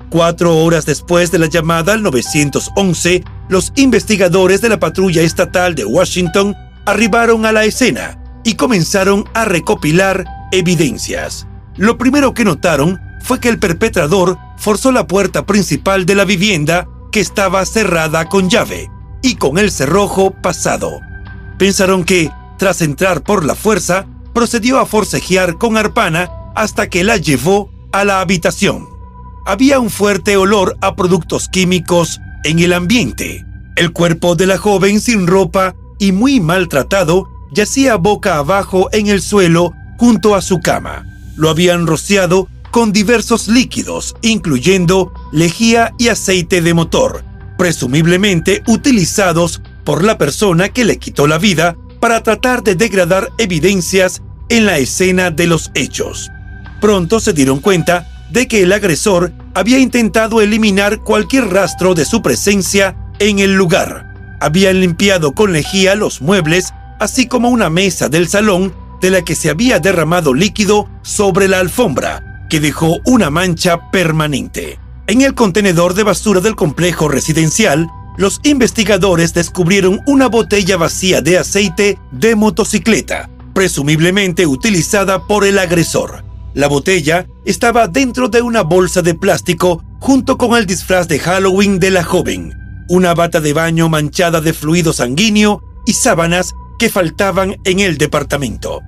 Cuatro 0.09 0.57
horas 0.57 0.87
después 0.87 1.31
de 1.31 1.37
la 1.37 1.45
llamada 1.45 1.93
al 1.93 2.01
911, 2.01 3.23
los 3.47 3.71
investigadores 3.75 4.59
de 4.59 4.69
la 4.69 4.79
patrulla 4.79 5.21
estatal 5.21 5.75
de 5.75 5.85
Washington 5.85 6.55
arribaron 6.87 7.45
a 7.45 7.51
la 7.51 7.65
escena 7.65 8.19
y 8.43 8.55
comenzaron 8.55 9.25
a 9.35 9.45
recopilar 9.45 10.25
evidencias. 10.51 11.45
Lo 11.75 11.99
primero 11.99 12.33
que 12.33 12.43
notaron 12.43 12.99
fue 13.21 13.39
que 13.39 13.49
el 13.49 13.59
perpetrador 13.59 14.37
forzó 14.57 14.91
la 14.91 15.05
puerta 15.05 15.45
principal 15.45 16.07
de 16.07 16.15
la 16.15 16.25
vivienda 16.25 16.87
que 17.11 17.19
estaba 17.19 17.63
cerrada 17.65 18.25
con 18.25 18.49
llave 18.49 18.89
y 19.21 19.35
con 19.35 19.59
el 19.59 19.69
cerrojo 19.69 20.31
pasado. 20.31 21.01
Pensaron 21.59 22.03
que, 22.03 22.31
tras 22.57 22.81
entrar 22.81 23.21
por 23.21 23.45
la 23.45 23.53
fuerza, 23.53 24.07
procedió 24.33 24.79
a 24.79 24.87
forcejear 24.87 25.59
con 25.59 25.77
Arpana 25.77 26.31
hasta 26.55 26.89
que 26.89 27.03
la 27.03 27.17
llevó 27.17 27.69
a 27.91 28.05
la 28.05 28.21
habitación. 28.21 28.98
Había 29.45 29.79
un 29.79 29.89
fuerte 29.89 30.37
olor 30.37 30.77
a 30.81 30.95
productos 30.95 31.47
químicos 31.49 32.19
en 32.43 32.59
el 32.59 32.73
ambiente. 32.73 33.45
El 33.75 33.91
cuerpo 33.91 34.35
de 34.35 34.45
la 34.45 34.57
joven 34.57 34.99
sin 34.99 35.27
ropa 35.27 35.75
y 35.99 36.11
muy 36.11 36.39
maltratado 36.39 37.29
yacía 37.51 37.95
boca 37.95 38.37
abajo 38.37 38.89
en 38.91 39.07
el 39.07 39.21
suelo 39.21 39.73
junto 39.97 40.35
a 40.35 40.41
su 40.41 40.59
cama. 40.59 41.05
Lo 41.35 41.49
habían 41.49 41.87
rociado 41.87 42.47
con 42.71 42.91
diversos 42.91 43.47
líquidos, 43.47 44.15
incluyendo 44.21 45.11
lejía 45.31 45.93
y 45.97 46.09
aceite 46.09 46.61
de 46.61 46.73
motor, 46.73 47.23
presumiblemente 47.57 48.63
utilizados 48.67 49.61
por 49.83 50.03
la 50.03 50.17
persona 50.17 50.69
que 50.69 50.85
le 50.85 50.97
quitó 50.97 51.27
la 51.27 51.37
vida 51.37 51.75
para 51.99 52.21
tratar 52.23 52.63
de 52.63 52.75
degradar 52.75 53.29
evidencias 53.37 54.21
en 54.49 54.65
la 54.65 54.77
escena 54.77 55.31
de 55.31 55.47
los 55.47 55.71
hechos. 55.73 56.29
Pronto 56.79 57.19
se 57.19 57.33
dieron 57.33 57.59
cuenta 57.59 58.07
de 58.29 58.47
que 58.47 58.63
el 58.63 58.73
agresor 58.73 59.31
había 59.53 59.79
intentado 59.79 60.41
eliminar 60.41 60.99
cualquier 60.99 61.47
rastro 61.47 61.93
de 61.93 62.05
su 62.05 62.21
presencia 62.21 62.95
en 63.19 63.39
el 63.39 63.55
lugar. 63.55 64.37
Habían 64.39 64.79
limpiado 64.79 65.33
con 65.33 65.51
lejía 65.51 65.95
los 65.95 66.21
muebles, 66.21 66.73
así 66.99 67.27
como 67.27 67.49
una 67.49 67.69
mesa 67.69 68.09
del 68.09 68.27
salón 68.27 68.73
de 69.01 69.09
la 69.09 69.23
que 69.23 69.35
se 69.35 69.49
había 69.49 69.79
derramado 69.79 70.33
líquido 70.33 70.89
sobre 71.01 71.47
la 71.47 71.59
alfombra, 71.59 72.45
que 72.49 72.59
dejó 72.59 72.99
una 73.05 73.29
mancha 73.29 73.91
permanente. 73.91 74.79
En 75.07 75.21
el 75.21 75.33
contenedor 75.33 75.93
de 75.93 76.03
basura 76.03 76.39
del 76.39 76.55
complejo 76.55 77.07
residencial, 77.07 77.87
los 78.17 78.39
investigadores 78.43 79.33
descubrieron 79.33 80.01
una 80.05 80.27
botella 80.27 80.77
vacía 80.77 81.21
de 81.21 81.37
aceite 81.37 81.97
de 82.11 82.35
motocicleta, 82.35 83.29
presumiblemente 83.53 84.45
utilizada 84.45 85.25
por 85.25 85.45
el 85.45 85.57
agresor. 85.57 86.28
La 86.53 86.67
botella 86.67 87.27
estaba 87.45 87.87
dentro 87.87 88.27
de 88.27 88.41
una 88.41 88.61
bolsa 88.61 89.01
de 89.01 89.13
plástico 89.13 89.83
junto 89.99 90.37
con 90.37 90.57
el 90.57 90.65
disfraz 90.65 91.07
de 91.07 91.19
Halloween 91.19 91.79
de 91.79 91.91
la 91.91 92.03
joven, 92.03 92.57
una 92.87 93.13
bata 93.13 93.39
de 93.39 93.53
baño 93.53 93.87
manchada 93.87 94.41
de 94.41 94.53
fluido 94.53 94.91
sanguíneo 94.91 95.61
y 95.85 95.93
sábanas 95.93 96.53
que 96.79 96.89
faltaban 96.89 97.57
en 97.65 97.79
el 97.79 97.97
departamento. 97.97 98.81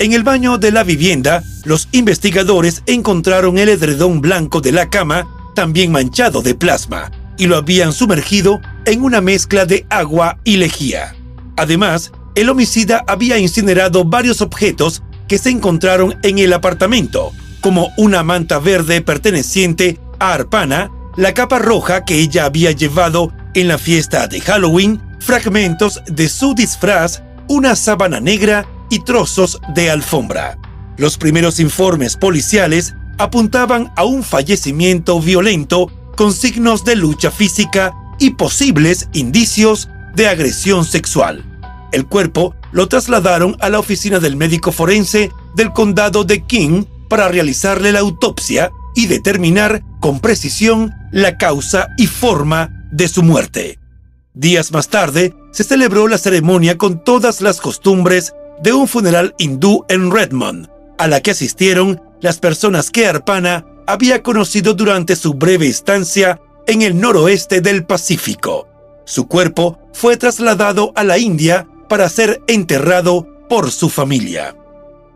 En 0.00 0.12
el 0.12 0.22
baño 0.22 0.58
de 0.58 0.70
la 0.70 0.84
vivienda, 0.84 1.42
los 1.64 1.88
investigadores 1.92 2.82
encontraron 2.86 3.58
el 3.58 3.70
edredón 3.70 4.20
blanco 4.20 4.60
de 4.60 4.72
la 4.72 4.90
cama 4.90 5.26
también 5.54 5.90
manchado 5.90 6.42
de 6.42 6.54
plasma 6.54 7.10
y 7.38 7.46
lo 7.46 7.56
habían 7.56 7.92
sumergido 7.92 8.60
en 8.84 9.02
una 9.02 9.20
mezcla 9.20 9.64
de 9.64 9.86
agua 9.88 10.38
y 10.44 10.58
lejía. 10.58 11.16
Además, 11.56 12.12
el 12.34 12.50
homicida 12.50 13.02
había 13.08 13.38
incinerado 13.38 14.04
varios 14.04 14.40
objetos 14.42 15.02
que 15.28 15.38
se 15.38 15.50
encontraron 15.50 16.16
en 16.22 16.38
el 16.38 16.52
apartamento, 16.52 17.32
como 17.60 17.92
una 17.96 18.22
manta 18.22 18.58
verde 18.58 19.02
perteneciente 19.02 20.00
a 20.18 20.32
Arpana, 20.32 20.90
la 21.16 21.34
capa 21.34 21.58
roja 21.58 22.04
que 22.04 22.20
ella 22.20 22.44
había 22.44 22.72
llevado 22.72 23.32
en 23.54 23.68
la 23.68 23.78
fiesta 23.78 24.26
de 24.26 24.40
Halloween, 24.40 25.00
fragmentos 25.20 26.00
de 26.06 26.28
su 26.28 26.54
disfraz, 26.54 27.22
una 27.48 27.76
sábana 27.76 28.20
negra 28.20 28.66
y 28.90 29.00
trozos 29.00 29.60
de 29.74 29.90
alfombra. 29.90 30.58
Los 30.96 31.18
primeros 31.18 31.60
informes 31.60 32.16
policiales 32.16 32.94
apuntaban 33.18 33.92
a 33.96 34.04
un 34.04 34.22
fallecimiento 34.22 35.20
violento 35.20 35.90
con 36.16 36.32
signos 36.32 36.84
de 36.84 36.96
lucha 36.96 37.30
física 37.30 37.92
y 38.18 38.30
posibles 38.30 39.08
indicios 39.12 39.88
de 40.14 40.28
agresión 40.28 40.84
sexual. 40.84 41.44
El 41.92 42.06
cuerpo 42.06 42.54
lo 42.72 42.88
trasladaron 42.88 43.56
a 43.60 43.68
la 43.70 43.78
oficina 43.78 44.18
del 44.18 44.36
médico 44.36 44.72
forense 44.72 45.30
del 45.54 45.72
condado 45.72 46.24
de 46.24 46.44
King 46.44 46.84
para 47.08 47.28
realizarle 47.28 47.92
la 47.92 48.00
autopsia 48.00 48.70
y 48.94 49.06
determinar 49.06 49.82
con 50.00 50.20
precisión 50.20 50.92
la 51.12 51.38
causa 51.38 51.88
y 51.96 52.06
forma 52.06 52.70
de 52.90 53.08
su 53.08 53.22
muerte. 53.22 53.78
Días 54.34 54.72
más 54.72 54.88
tarde, 54.88 55.34
se 55.52 55.64
celebró 55.64 56.08
la 56.08 56.18
ceremonia 56.18 56.76
con 56.76 57.02
todas 57.02 57.40
las 57.40 57.60
costumbres 57.60 58.34
de 58.62 58.72
un 58.72 58.86
funeral 58.86 59.34
hindú 59.38 59.84
en 59.88 60.10
Redmond, 60.10 60.68
a 60.98 61.08
la 61.08 61.20
que 61.20 61.30
asistieron 61.30 62.00
las 62.20 62.38
personas 62.38 62.90
que 62.90 63.06
Arpana 63.06 63.64
había 63.86 64.22
conocido 64.22 64.74
durante 64.74 65.16
su 65.16 65.34
breve 65.34 65.66
estancia 65.66 66.40
en 66.66 66.82
el 66.82 67.00
noroeste 67.00 67.60
del 67.60 67.86
Pacífico. 67.86 68.68
Su 69.06 69.26
cuerpo 69.26 69.78
fue 69.92 70.16
trasladado 70.16 70.92
a 70.94 71.04
la 71.04 71.18
India 71.18 71.66
para 71.88 72.08
ser 72.08 72.42
enterrado 72.46 73.26
por 73.48 73.70
su 73.70 73.88
familia. 73.88 74.54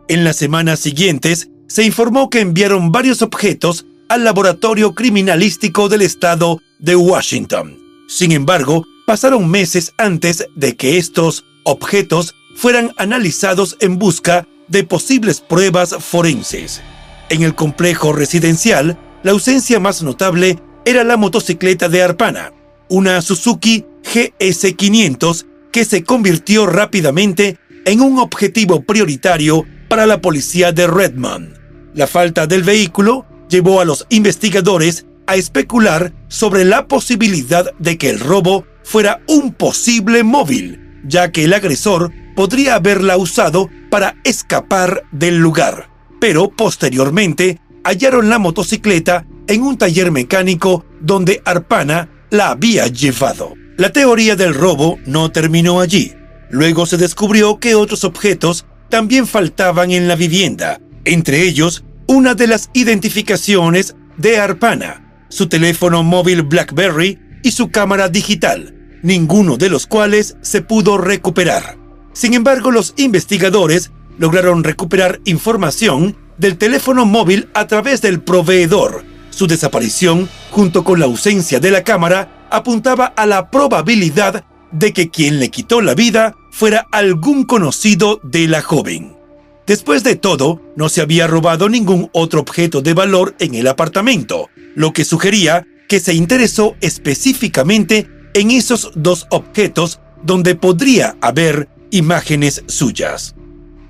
En 0.07 0.23
las 0.23 0.37
semanas 0.37 0.79
siguientes, 0.79 1.49
se 1.67 1.83
informó 1.83 2.29
que 2.29 2.41
enviaron 2.41 2.91
varios 2.91 3.21
objetos 3.21 3.85
al 4.09 4.23
laboratorio 4.23 4.93
criminalístico 4.93 5.89
del 5.89 6.01
estado 6.01 6.59
de 6.79 6.95
Washington. 6.95 7.79
Sin 8.07 8.31
embargo, 8.31 8.85
pasaron 9.07 9.49
meses 9.49 9.93
antes 9.97 10.47
de 10.55 10.75
que 10.75 10.97
estos 10.97 11.45
objetos 11.63 12.35
fueran 12.55 12.91
analizados 12.97 13.77
en 13.79 13.97
busca 13.97 14.47
de 14.67 14.83
posibles 14.83 15.41
pruebas 15.41 15.95
forenses. 15.99 16.81
En 17.29 17.41
el 17.41 17.55
complejo 17.55 18.13
residencial, 18.13 18.97
la 19.23 19.31
ausencia 19.31 19.79
más 19.79 20.03
notable 20.03 20.59
era 20.85 21.03
la 21.03 21.17
motocicleta 21.17 21.89
de 21.89 22.03
Arpana, 22.03 22.53
una 22.89 23.21
Suzuki 23.21 23.85
GS500 24.03 25.45
que 25.73 25.83
se 25.83 26.03
convirtió 26.03 26.67
rápidamente 26.67 27.57
en 27.83 27.99
un 27.99 28.19
objetivo 28.19 28.83
prioritario 28.83 29.65
para 29.89 30.05
la 30.05 30.21
policía 30.21 30.71
de 30.71 30.87
Redmond. 30.87 31.57
La 31.95 32.07
falta 32.07 32.47
del 32.47 32.63
vehículo 32.63 33.25
llevó 33.49 33.81
a 33.81 33.85
los 33.85 34.05
investigadores 34.09 35.05
a 35.27 35.35
especular 35.35 36.13
sobre 36.27 36.63
la 36.63 36.87
posibilidad 36.87 37.73
de 37.79 37.97
que 37.97 38.09
el 38.11 38.19
robo 38.19 38.65
fuera 38.83 39.21
un 39.27 39.53
posible 39.53 40.23
móvil, 40.23 41.01
ya 41.05 41.31
que 41.31 41.45
el 41.45 41.53
agresor 41.53 42.11
podría 42.35 42.75
haberla 42.75 43.17
usado 43.17 43.69
para 43.89 44.15
escapar 44.23 45.03
del 45.11 45.39
lugar. 45.39 45.89
Pero 46.21 46.49
posteriormente 46.49 47.59
hallaron 47.83 48.29
la 48.29 48.37
motocicleta 48.37 49.25
en 49.47 49.63
un 49.63 49.77
taller 49.77 50.11
mecánico 50.11 50.85
donde 51.01 51.41
Arpana 51.45 52.09
la 52.29 52.51
había 52.51 52.87
llevado. 52.87 53.62
La 53.75 53.91
teoría 53.91 54.35
del 54.35 54.53
robo 54.53 54.99
no 55.07 55.31
terminó 55.31 55.79
allí. 55.79 56.13
Luego 56.51 56.85
se 56.85 56.97
descubrió 56.97 57.59
que 57.59 57.73
otros 57.73 58.03
objetos 58.03 58.65
también 58.89 59.25
faltaban 59.25 59.89
en 59.89 60.07
la 60.07 60.15
vivienda, 60.15 60.79
entre 61.05 61.41
ellos 61.41 61.83
una 62.05 62.35
de 62.35 62.45
las 62.45 62.69
identificaciones 62.73 63.95
de 64.17 64.37
Arpana, 64.37 65.25
su 65.29 65.47
teléfono 65.47 66.03
móvil 66.03 66.43
BlackBerry 66.43 67.19
y 67.41 67.51
su 67.51 67.71
cámara 67.71 68.09
digital, 68.09 68.75
ninguno 69.01 69.57
de 69.57 69.69
los 69.69 69.87
cuales 69.87 70.37
se 70.41 70.61
pudo 70.61 70.99
recuperar. 70.99 71.77
Sin 72.13 72.35
embargo, 72.35 72.69
los 72.69 72.93
investigadores 72.97 73.89
lograron 74.19 74.63
recuperar 74.63 75.19
información 75.25 76.15
del 76.37 76.59
teléfono 76.59 77.05
móvil 77.05 77.49
a 77.55 77.65
través 77.65 78.01
del 78.03 78.21
proveedor. 78.21 79.03
Su 79.31 79.47
desaparición, 79.47 80.29
junto 80.51 80.83
con 80.83 80.99
la 80.99 81.05
ausencia 81.05 81.59
de 81.59 81.71
la 81.71 81.83
cámara, 81.83 82.42
apuntaba 82.53 83.07
a 83.07 83.25
la 83.25 83.49
probabilidad 83.49 84.45
de 84.71 84.93
que 84.93 85.09
quien 85.09 85.39
le 85.39 85.49
quitó 85.49 85.81
la 85.81 85.95
vida 85.95 86.35
fuera 86.51 86.87
algún 86.91 87.45
conocido 87.45 88.19
de 88.23 88.47
la 88.47 88.61
joven. 88.61 89.17
Después 89.65 90.03
de 90.03 90.15
todo, 90.15 90.61
no 90.75 90.87
se 90.87 91.01
había 91.01 91.25
robado 91.25 91.67
ningún 91.67 92.09
otro 92.13 92.41
objeto 92.41 92.81
de 92.81 92.93
valor 92.93 93.35
en 93.39 93.55
el 93.55 93.67
apartamento, 93.67 94.49
lo 94.75 94.93
que 94.93 95.03
sugería 95.03 95.65
que 95.89 95.99
se 95.99 96.13
interesó 96.13 96.75
específicamente 96.81 98.07
en 98.33 98.51
esos 98.51 98.91
dos 98.95 99.25
objetos 99.31 99.99
donde 100.21 100.55
podría 100.55 101.15
haber 101.21 101.69
imágenes 101.91 102.63
suyas. 102.67 103.35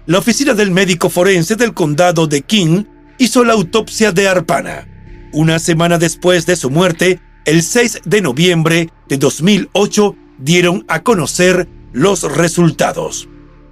La 0.06 0.20
oficina 0.20 0.54
del 0.54 0.72
médico 0.72 1.10
forense 1.10 1.56
del 1.56 1.74
condado 1.74 2.28
de 2.28 2.42
King 2.42 2.84
hizo 3.18 3.44
la 3.44 3.54
autopsia 3.54 4.12
de 4.12 4.28
Arpana. 4.28 4.88
Una 5.34 5.60
semana 5.60 5.98
después 5.98 6.46
de 6.46 6.56
su 6.56 6.70
muerte, 6.70 7.20
el 7.46 7.62
6 7.62 8.02
de 8.06 8.22
noviembre 8.22 8.90
de 9.08 9.18
2008, 9.18 10.16
dieron 10.40 10.86
a 10.88 11.04
conocer 11.04 11.68
los 11.92 12.24
resultados. 12.24 13.28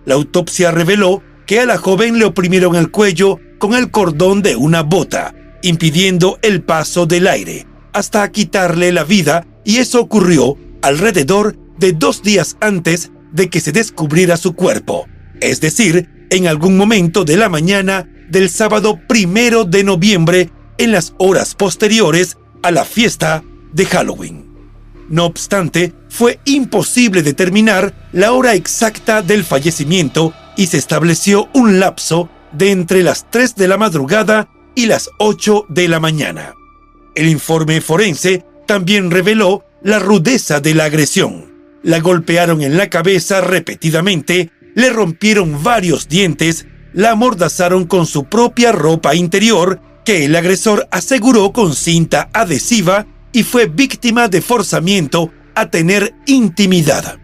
La 0.06 0.16
autopsia 0.16 0.72
reveló 0.72 1.24
que 1.46 1.60
a 1.60 1.66
la 1.66 1.78
joven 1.78 2.20
le 2.20 2.26
oprimieron 2.26 2.76
el 2.76 2.92
cuello 2.92 3.40
con 3.60 3.74
el 3.74 3.92
cordón 3.92 4.42
de 4.42 4.56
una 4.56 4.82
bota, 4.82 5.34
impidiendo 5.62 6.40
el 6.42 6.62
paso 6.62 7.06
del 7.06 7.28
aire, 7.28 7.68
hasta 7.94 8.30
quitarle 8.32 8.92
la 8.92 9.04
vida, 9.04 9.46
y 9.64 9.78
eso 9.78 10.02
ocurrió 10.02 10.58
alrededor 10.82 11.56
de 11.78 11.94
dos 11.94 12.24
días 12.24 12.58
antes 12.60 13.12
de 13.32 13.50
que 13.50 13.60
se 13.60 13.72
descubriera 13.72 14.38
su 14.38 14.54
cuerpo, 14.54 15.08
es 15.40 15.62
decir, 15.62 16.28
en 16.30 16.48
algún 16.48 16.78
momento 16.78 17.24
de 17.24 17.38
la 17.38 17.50
mañana 17.50 18.10
del 18.30 18.50
sábado 18.50 19.00
primero 19.08 19.66
de 19.66 19.84
noviembre 19.84 20.50
en 20.78 20.92
las 20.92 21.14
horas 21.18 21.54
posteriores 21.56 22.38
a 22.64 22.72
la 22.72 22.86
fiesta 22.86 23.44
de 23.72 23.86
Halloween. 23.86 24.46
No 25.10 25.26
obstante, 25.26 25.94
fue 26.10 26.40
imposible 26.46 27.22
determinar 27.22 27.94
la 28.14 28.32
hora 28.32 28.54
exacta 28.54 29.22
del 29.22 29.44
fallecimiento 29.44 30.34
y 30.56 30.68
se 30.68 30.78
estableció 30.78 31.50
un 31.54 31.80
lapso 31.80 32.30
de 32.54 32.72
entre 32.72 33.04
las 33.04 33.30
3 33.30 33.56
de 33.56 33.68
la 33.68 33.78
madrugada 33.78 34.50
y 34.76 34.86
las 34.86 35.10
8 35.20 35.66
de 35.70 35.88
la 35.88 36.00
mañana. 36.00 36.54
El 37.16 37.28
informe 37.28 37.82
forense 37.82 38.46
también 38.66 39.12
reveló 39.12 39.66
la 39.84 40.00
rudeza 40.00 40.62
de 40.62 40.76
la 40.76 40.86
agresión 40.86 41.52
la 41.84 42.00
golpearon 42.00 42.62
en 42.62 42.78
la 42.78 42.90
cabeza 42.90 43.42
repetidamente, 43.42 44.52
le 44.76 44.90
rompieron 44.90 45.64
varios 45.64 46.08
dientes, 46.08 46.66
la 46.94 47.12
amordazaron 47.12 47.86
con 47.86 48.06
su 48.06 48.26
propia 48.26 48.72
ropa 48.72 49.16
interior, 49.16 49.80
que 50.06 50.26
el 50.26 50.36
agresor 50.36 50.88
aseguró 50.92 51.52
con 51.52 51.76
cinta 51.76 52.30
adhesiva 52.34 53.06
y 53.34 53.44
fue 53.44 53.66
víctima 53.66 54.28
de 54.28 54.42
forzamiento 54.42 55.32
a 55.56 55.70
tener 55.70 56.14
intimidad. 56.26 57.20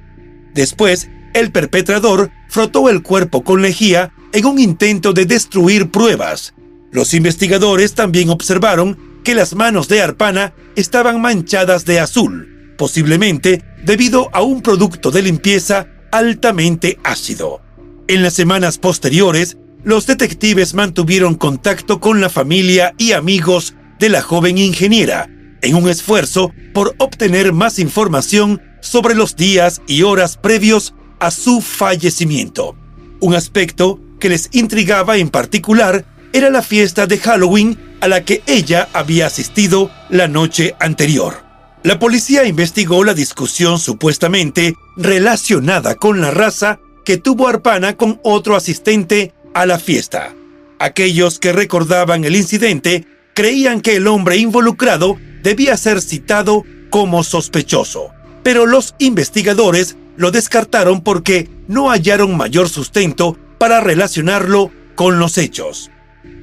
Después, 0.54 1.10
el 1.34 1.52
perpetrador 1.52 2.32
frotó 2.50 2.90
el 2.90 3.04
cuerpo 3.04 3.44
con 3.44 3.62
lejía 3.62 4.12
en 4.34 4.46
un 4.46 4.60
intento 4.60 5.14
de 5.14 5.26
destruir 5.26 5.92
pruebas. 5.92 6.54
Los 6.92 7.14
investigadores 7.14 7.94
también 7.94 8.30
observaron 8.30 8.98
que 9.24 9.36
las 9.36 9.56
manos 9.56 9.88
de 9.88 10.02
Arpana 10.02 10.54
estaban 10.76 11.22
manchadas 11.22 11.86
de 11.86 12.00
azul, 12.00 12.74
posiblemente 12.78 13.64
debido 13.84 14.30
a 14.34 14.42
un 14.42 14.62
producto 14.62 15.12
de 15.12 15.22
limpieza 15.22 15.88
altamente 16.12 16.98
ácido. 17.04 17.62
En 18.08 18.24
las 18.24 18.34
semanas 18.34 18.78
posteriores, 18.78 19.58
los 19.84 20.08
detectives 20.08 20.74
mantuvieron 20.74 21.36
contacto 21.36 22.00
con 22.00 22.22
la 22.22 22.30
familia 22.30 22.94
y 22.98 23.12
amigos 23.12 23.76
de 24.00 24.10
la 24.10 24.22
joven 24.22 24.58
ingeniera, 24.58 25.30
en 25.62 25.76
un 25.76 25.90
esfuerzo 25.90 26.52
por 26.74 26.96
obtener 27.00 27.54
más 27.54 27.80
información 27.80 28.62
sobre 28.82 29.16
los 29.16 29.36
días 29.36 29.82
y 29.88 30.04
horas 30.04 30.38
previos 30.38 30.94
a 31.20 31.32
su 31.32 31.62
fallecimiento. 31.62 32.76
Un 33.20 33.36
aspecto 33.36 34.00
que 34.20 34.30
les 34.30 34.50
intrigaba 34.52 35.18
en 35.18 35.30
particular 35.30 36.06
era 36.34 36.50
la 36.50 36.62
fiesta 36.62 37.08
de 37.08 37.18
Halloween 37.18 37.78
a 38.02 38.08
la 38.08 38.24
que 38.24 38.44
ella 38.46 38.90
había 38.94 39.28
asistido 39.28 39.90
la 40.10 40.28
noche 40.28 40.76
anterior. 40.80 41.44
La 41.84 42.00
policía 42.00 42.46
investigó 42.46 43.04
la 43.04 43.14
discusión 43.14 43.80
supuestamente 43.80 44.76
relacionada 44.98 45.96
con 45.96 46.22
la 46.22 46.32
raza 46.32 46.80
que 47.06 47.18
tuvo 47.18 47.48
Arpana 47.48 47.96
con 47.96 48.20
otro 48.24 48.56
asistente 48.56 49.34
a 49.54 49.66
la 49.66 49.80
fiesta. 49.80 50.34
Aquellos 50.80 51.40
que 51.40 51.54
recordaban 51.54 52.26
el 52.26 52.36
incidente 52.36 53.08
creían 53.38 53.82
que 53.82 53.98
el 53.98 54.08
hombre 54.08 54.38
involucrado 54.38 55.16
debía 55.44 55.78
ser 55.78 56.02
citado 56.02 56.66
como 56.90 57.24
sospechoso, 57.24 58.10
pero 58.42 58.66
los 58.66 58.96
investigadores 58.98 59.96
lo 60.16 60.32
descartaron 60.32 61.02
porque 61.02 61.48
no 61.68 61.92
hallaron 61.92 62.36
mayor 62.36 62.68
sustento 62.68 63.38
para 63.60 63.80
relacionarlo 63.80 64.72
con 64.96 65.20
los 65.20 65.38
hechos. 65.38 65.92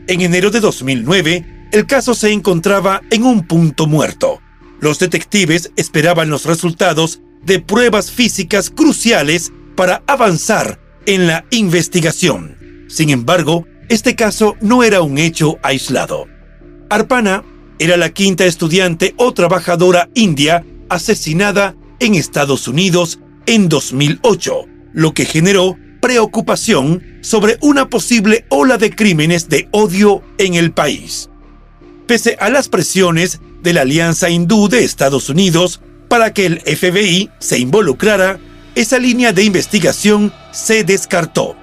En 0.06 0.20
enero 0.20 0.52
de 0.52 0.60
2009, 0.60 1.68
el 1.72 1.84
caso 1.86 2.14
se 2.14 2.30
encontraba 2.30 3.02
en 3.10 3.24
un 3.24 3.44
punto 3.44 3.88
muerto. 3.88 4.40
Los 4.78 5.00
detectives 5.00 5.72
esperaban 5.74 6.30
los 6.30 6.44
resultados 6.44 7.20
de 7.42 7.58
pruebas 7.58 8.12
físicas 8.12 8.70
cruciales 8.70 9.50
para 9.74 10.04
avanzar 10.06 10.78
en 11.06 11.26
la 11.26 11.44
investigación. 11.50 12.86
Sin 12.88 13.10
embargo, 13.10 13.66
este 13.88 14.14
caso 14.14 14.54
no 14.60 14.84
era 14.84 15.02
un 15.02 15.18
hecho 15.18 15.58
aislado. 15.64 16.28
Arpana 16.90 17.44
era 17.78 17.96
la 17.96 18.10
quinta 18.10 18.44
estudiante 18.44 19.14
o 19.16 19.32
trabajadora 19.32 20.08
india 20.14 20.64
asesinada 20.88 21.74
en 22.00 22.14
Estados 22.14 22.68
Unidos 22.68 23.18
en 23.46 23.68
2008, 23.68 24.66
lo 24.92 25.14
que 25.14 25.24
generó 25.24 25.76
preocupación 26.00 27.02
sobre 27.22 27.56
una 27.62 27.88
posible 27.88 28.44
ola 28.50 28.76
de 28.76 28.94
crímenes 28.94 29.48
de 29.48 29.68
odio 29.70 30.22
en 30.38 30.54
el 30.54 30.72
país. 30.72 31.30
Pese 32.06 32.36
a 32.38 32.50
las 32.50 32.68
presiones 32.68 33.40
de 33.62 33.72
la 33.72 33.82
Alianza 33.82 34.28
Hindú 34.28 34.68
de 34.68 34.84
Estados 34.84 35.30
Unidos 35.30 35.80
para 36.08 36.34
que 36.34 36.46
el 36.46 36.60
FBI 36.60 37.30
se 37.38 37.58
involucrara, 37.58 38.38
esa 38.74 38.98
línea 38.98 39.32
de 39.32 39.44
investigación 39.44 40.32
se 40.52 40.84
descartó. 40.84 41.56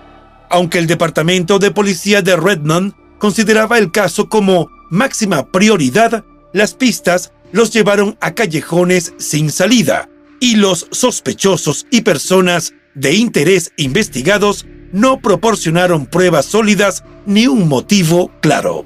Aunque 0.49 0.79
el 0.79 0.87
Departamento 0.87 1.59
de 1.59 1.71
Policía 1.71 2.21
de 2.21 2.35
Redmond 2.35 2.93
consideraba 3.19 3.77
el 3.77 3.91
caso 3.91 4.27
como 4.27 4.69
máxima 4.91 5.51
prioridad, 5.51 6.23
las 6.53 6.75
pistas 6.75 7.33
los 7.51 7.73
llevaron 7.73 8.17
a 8.21 8.35
callejones 8.35 9.13
sin 9.17 9.49
salida 9.49 10.09
y 10.39 10.57
los 10.57 10.87
sospechosos 10.91 11.87
y 11.89 12.01
personas 12.01 12.73
de 12.93 13.13
interés 13.13 13.71
investigados 13.77 14.65
no 14.91 15.19
proporcionaron 15.21 16.05
pruebas 16.05 16.45
sólidas 16.45 17.03
ni 17.25 17.47
un 17.47 17.67
motivo 17.67 18.31
claro. 18.41 18.85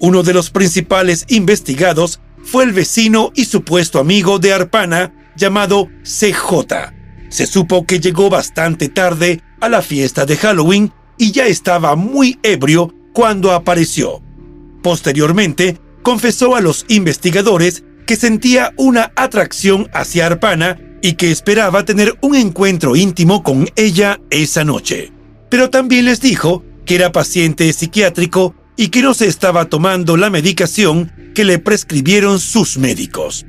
Uno 0.00 0.22
de 0.22 0.34
los 0.34 0.50
principales 0.50 1.24
investigados 1.28 2.20
fue 2.42 2.64
el 2.64 2.72
vecino 2.72 3.30
y 3.34 3.44
supuesto 3.44 3.98
amigo 3.98 4.38
de 4.38 4.54
Arpana 4.54 5.32
llamado 5.36 5.88
CJ. 6.02 6.92
Se 7.28 7.46
supo 7.46 7.84
que 7.84 8.00
llegó 8.00 8.30
bastante 8.30 8.88
tarde 8.88 9.42
a 9.60 9.68
la 9.68 9.82
fiesta 9.82 10.24
de 10.24 10.36
Halloween 10.36 10.92
y 11.18 11.32
ya 11.32 11.46
estaba 11.46 11.96
muy 11.96 12.38
ebrio 12.42 12.94
cuando 13.12 13.52
apareció. 13.52 14.23
Posteriormente, 14.84 15.78
confesó 16.02 16.56
a 16.56 16.60
los 16.60 16.84
investigadores 16.88 17.84
que 18.06 18.16
sentía 18.16 18.74
una 18.76 19.12
atracción 19.16 19.88
hacia 19.94 20.26
Arpana 20.26 20.78
y 21.00 21.14
que 21.14 21.30
esperaba 21.30 21.86
tener 21.86 22.18
un 22.20 22.34
encuentro 22.34 22.94
íntimo 22.94 23.42
con 23.42 23.66
ella 23.76 24.20
esa 24.28 24.62
noche. 24.62 25.10
Pero 25.48 25.70
también 25.70 26.04
les 26.04 26.20
dijo 26.20 26.62
que 26.84 26.96
era 26.96 27.12
paciente 27.12 27.72
psiquiátrico 27.72 28.54
y 28.76 28.88
que 28.88 29.00
no 29.00 29.14
se 29.14 29.26
estaba 29.26 29.70
tomando 29.70 30.18
la 30.18 30.28
medicación 30.28 31.10
que 31.34 31.44
le 31.44 31.58
prescribieron 31.58 32.38
sus 32.38 32.76
médicos. 32.76 33.46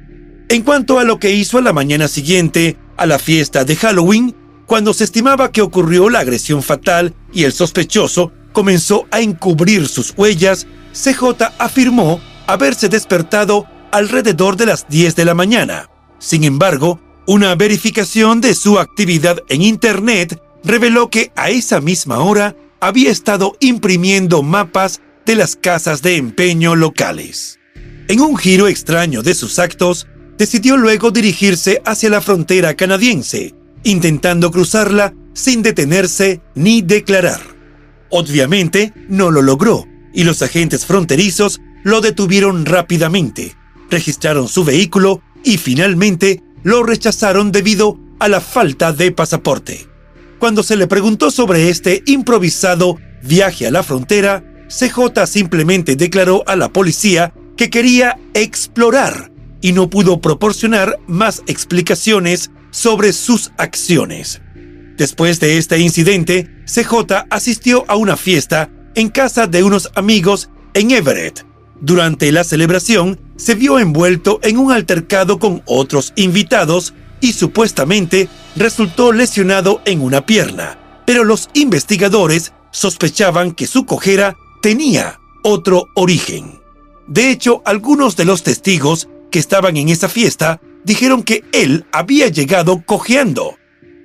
En 0.48 0.62
cuanto 0.62 1.00
a 1.00 1.04
lo 1.04 1.20
que 1.20 1.32
hizo 1.32 1.58
a 1.58 1.62
la 1.62 1.74
mañana 1.74 2.08
siguiente 2.08 2.78
a 2.96 3.06
la 3.06 3.20
fiesta 3.20 3.66
de 3.66 3.76
Halloween, 3.76 4.34
cuando 4.68 4.94
se 4.94 5.04
estimaba 5.04 5.52
que 5.52 5.62
ocurrió 5.62 6.10
la 6.10 6.20
agresión 6.20 6.64
fatal 6.64 7.14
y 7.34 7.44
el 7.44 7.52
sospechoso 7.52 8.32
comenzó 8.54 9.06
a 9.12 9.20
encubrir 9.20 9.90
sus 9.90 10.14
huellas, 10.16 10.66
CJ 10.96 11.44
afirmó 11.60 12.22
haberse 12.48 12.88
despertado 12.88 13.68
alrededor 13.92 14.56
de 14.56 14.66
las 14.66 14.88
10 14.88 15.16
de 15.16 15.26
la 15.26 15.34
mañana. 15.34 15.90
Sin 16.20 16.44
embargo, 16.44 17.02
una 17.28 17.54
verificación 17.56 18.40
de 18.40 18.56
su 18.56 18.80
actividad 18.80 19.40
en 19.50 19.62
Internet 19.62 20.42
reveló 20.64 21.10
que 21.10 21.32
a 21.36 21.50
esa 21.50 21.82
misma 21.82 22.20
hora 22.20 22.56
había 22.80 23.12
estado 23.12 23.58
imprimiendo 23.60 24.42
mapas 24.42 25.02
de 25.26 25.36
las 25.36 25.56
casas 25.56 26.02
de 26.02 26.16
empeño 26.16 26.76
locales. 26.76 27.60
En 28.08 28.22
un 28.22 28.38
giro 28.38 28.68
extraño 28.68 29.22
de 29.22 29.34
sus 29.34 29.60
actos, 29.60 30.08
decidió 30.38 30.78
luego 30.78 31.12
dirigirse 31.12 31.82
hacia 31.86 32.10
la 32.10 32.22
frontera 32.22 32.76
canadiense, 32.76 33.54
intentando 33.84 34.52
cruzarla 34.52 35.14
sin 35.34 35.62
detenerse 35.62 36.42
ni 36.54 36.82
declarar. 36.82 37.42
Obviamente 38.10 38.94
no 39.10 39.32
lo 39.32 39.42
logró 39.42 39.86
y 40.16 40.24
los 40.24 40.42
agentes 40.42 40.86
fronterizos 40.86 41.62
lo 41.84 42.02
detuvieron 42.02 42.66
rápidamente, 42.66 43.56
registraron 43.92 44.48
su 44.48 44.64
vehículo 44.64 45.22
y 45.44 45.58
finalmente 45.58 46.42
lo 46.64 46.82
rechazaron 46.82 47.52
debido 47.52 48.00
a 48.20 48.28
la 48.28 48.42
falta 48.42 48.92
de 48.92 49.12
pasaporte. 49.12 49.88
Cuando 50.40 50.64
se 50.64 50.78
le 50.78 50.88
preguntó 50.88 51.30
sobre 51.30 51.70
este 51.70 52.02
improvisado 52.08 52.98
viaje 53.22 53.68
a 53.68 53.72
la 53.72 53.84
frontera, 53.84 54.44
CJ 54.68 55.28
simplemente 55.28 55.96
declaró 55.96 56.44
a 56.48 56.56
la 56.56 56.70
policía 56.70 57.34
que 57.56 57.70
quería 57.70 58.18
explorar 58.34 59.32
y 59.62 59.74
no 59.74 59.90
pudo 59.90 60.22
proporcionar 60.22 60.98
más 61.08 61.44
explicaciones 61.48 62.52
sobre 62.72 63.14
sus 63.14 63.52
acciones. 63.58 64.42
Después 64.98 65.40
de 65.40 65.58
este 65.58 65.80
incidente, 65.80 66.50
CJ 66.66 67.26
asistió 67.30 67.86
a 67.88 67.96
una 67.96 68.18
fiesta 68.18 68.70
en 68.96 69.10
casa 69.10 69.48
de 69.48 69.64
unos 69.64 69.92
amigos 69.96 70.50
en 70.74 70.92
Everett. 70.92 71.46
Durante 71.82 72.32
la 72.32 72.44
celebración, 72.44 73.20
se 73.36 73.56
vio 73.56 73.80
envuelto 73.80 74.40
en 74.42 74.58
un 74.58 74.72
altercado 74.72 75.40
con 75.40 75.62
otros 75.66 76.14
invitados 76.16 76.94
y 77.20 77.34
supuestamente 77.34 78.30
resultó 78.56 79.12
lesionado 79.12 79.82
en 79.86 80.02
una 80.02 80.26
pierna, 80.26 80.78
pero 81.06 81.24
los 81.24 81.50
investigadores 81.54 82.54
sospechaban 82.72 83.54
que 83.54 83.68
su 83.68 83.86
cojera 83.86 84.36
tenía 84.62 85.20
otro 85.44 85.88
origen. 85.96 86.60
De 87.08 87.30
hecho, 87.30 87.62
algunos 87.66 88.16
de 88.16 88.26
los 88.26 88.44
testigos 88.44 89.10
que 89.32 89.40
estaban 89.40 89.78
en 89.78 89.90
esa 89.90 90.10
fiesta 90.10 90.60
dijeron 90.84 91.24
que 91.24 91.44
él 91.52 91.86
había 91.92 92.30
llegado 92.30 92.84
cojeando. 92.86 93.56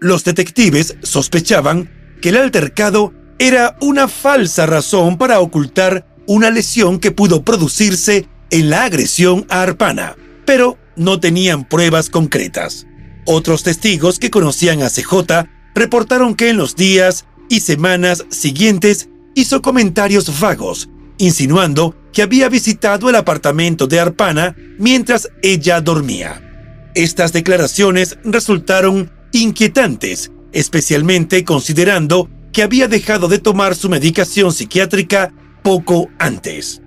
Los 0.01 0.25
detectives 0.25 0.97
sospechaban 1.03 1.91
que 2.21 2.31
el 2.31 2.37
altercado 2.37 3.13
era 3.41 3.75
una 3.81 4.07
falsa 4.07 4.67
razón 4.67 5.17
para 5.17 5.41
ocultar 5.41 6.07
una 6.27 6.51
lesión 6.51 7.01
que 7.01 7.11
pudo 7.11 7.43
producirse 7.43 8.29
en 8.51 8.69
la 8.69 8.85
agresión 8.85 9.47
a 9.49 9.63
Arpana, 9.63 10.15
pero 10.45 10.77
no 10.95 11.21
tenían 11.21 11.67
pruebas 11.67 12.11
concretas. 12.11 12.87
Otros 13.25 13.63
testigos 13.63 14.19
que 14.19 14.31
conocían 14.31 14.83
a 14.83 14.91
CJ 14.91 15.49
reportaron 15.75 16.35
que 16.35 16.51
en 16.51 16.59
los 16.59 16.77
días 16.77 17.25
y 17.49 17.61
semanas 17.61 18.27
siguientes 18.29 19.09
hizo 19.35 19.63
comentarios 19.63 20.39
vagos, 20.39 20.91
insinuando 21.17 21.97
que 22.13 22.21
había 22.21 22.51
visitado 22.51 23.09
el 23.09 23.17
apartamento 23.17 23.87
de 23.87 24.01
Arpana 24.01 24.55
mientras 24.79 25.31
ella 25.43 25.81
dormía. 25.81 26.43
Estas 26.95 27.33
declaraciones 27.33 28.19
resultaron 28.23 29.11
inquietantes, 29.33 30.31
especialmente 30.53 31.43
considerando 31.43 32.29
que 32.53 32.63
había 32.63 32.89
dejado 32.89 33.29
de 33.29 33.39
tomar 33.39 33.75
su 33.75 33.89
medicación 33.89 34.53
psiquiátrica 34.53 35.33
poco 35.63 36.09
antes. 36.19 36.83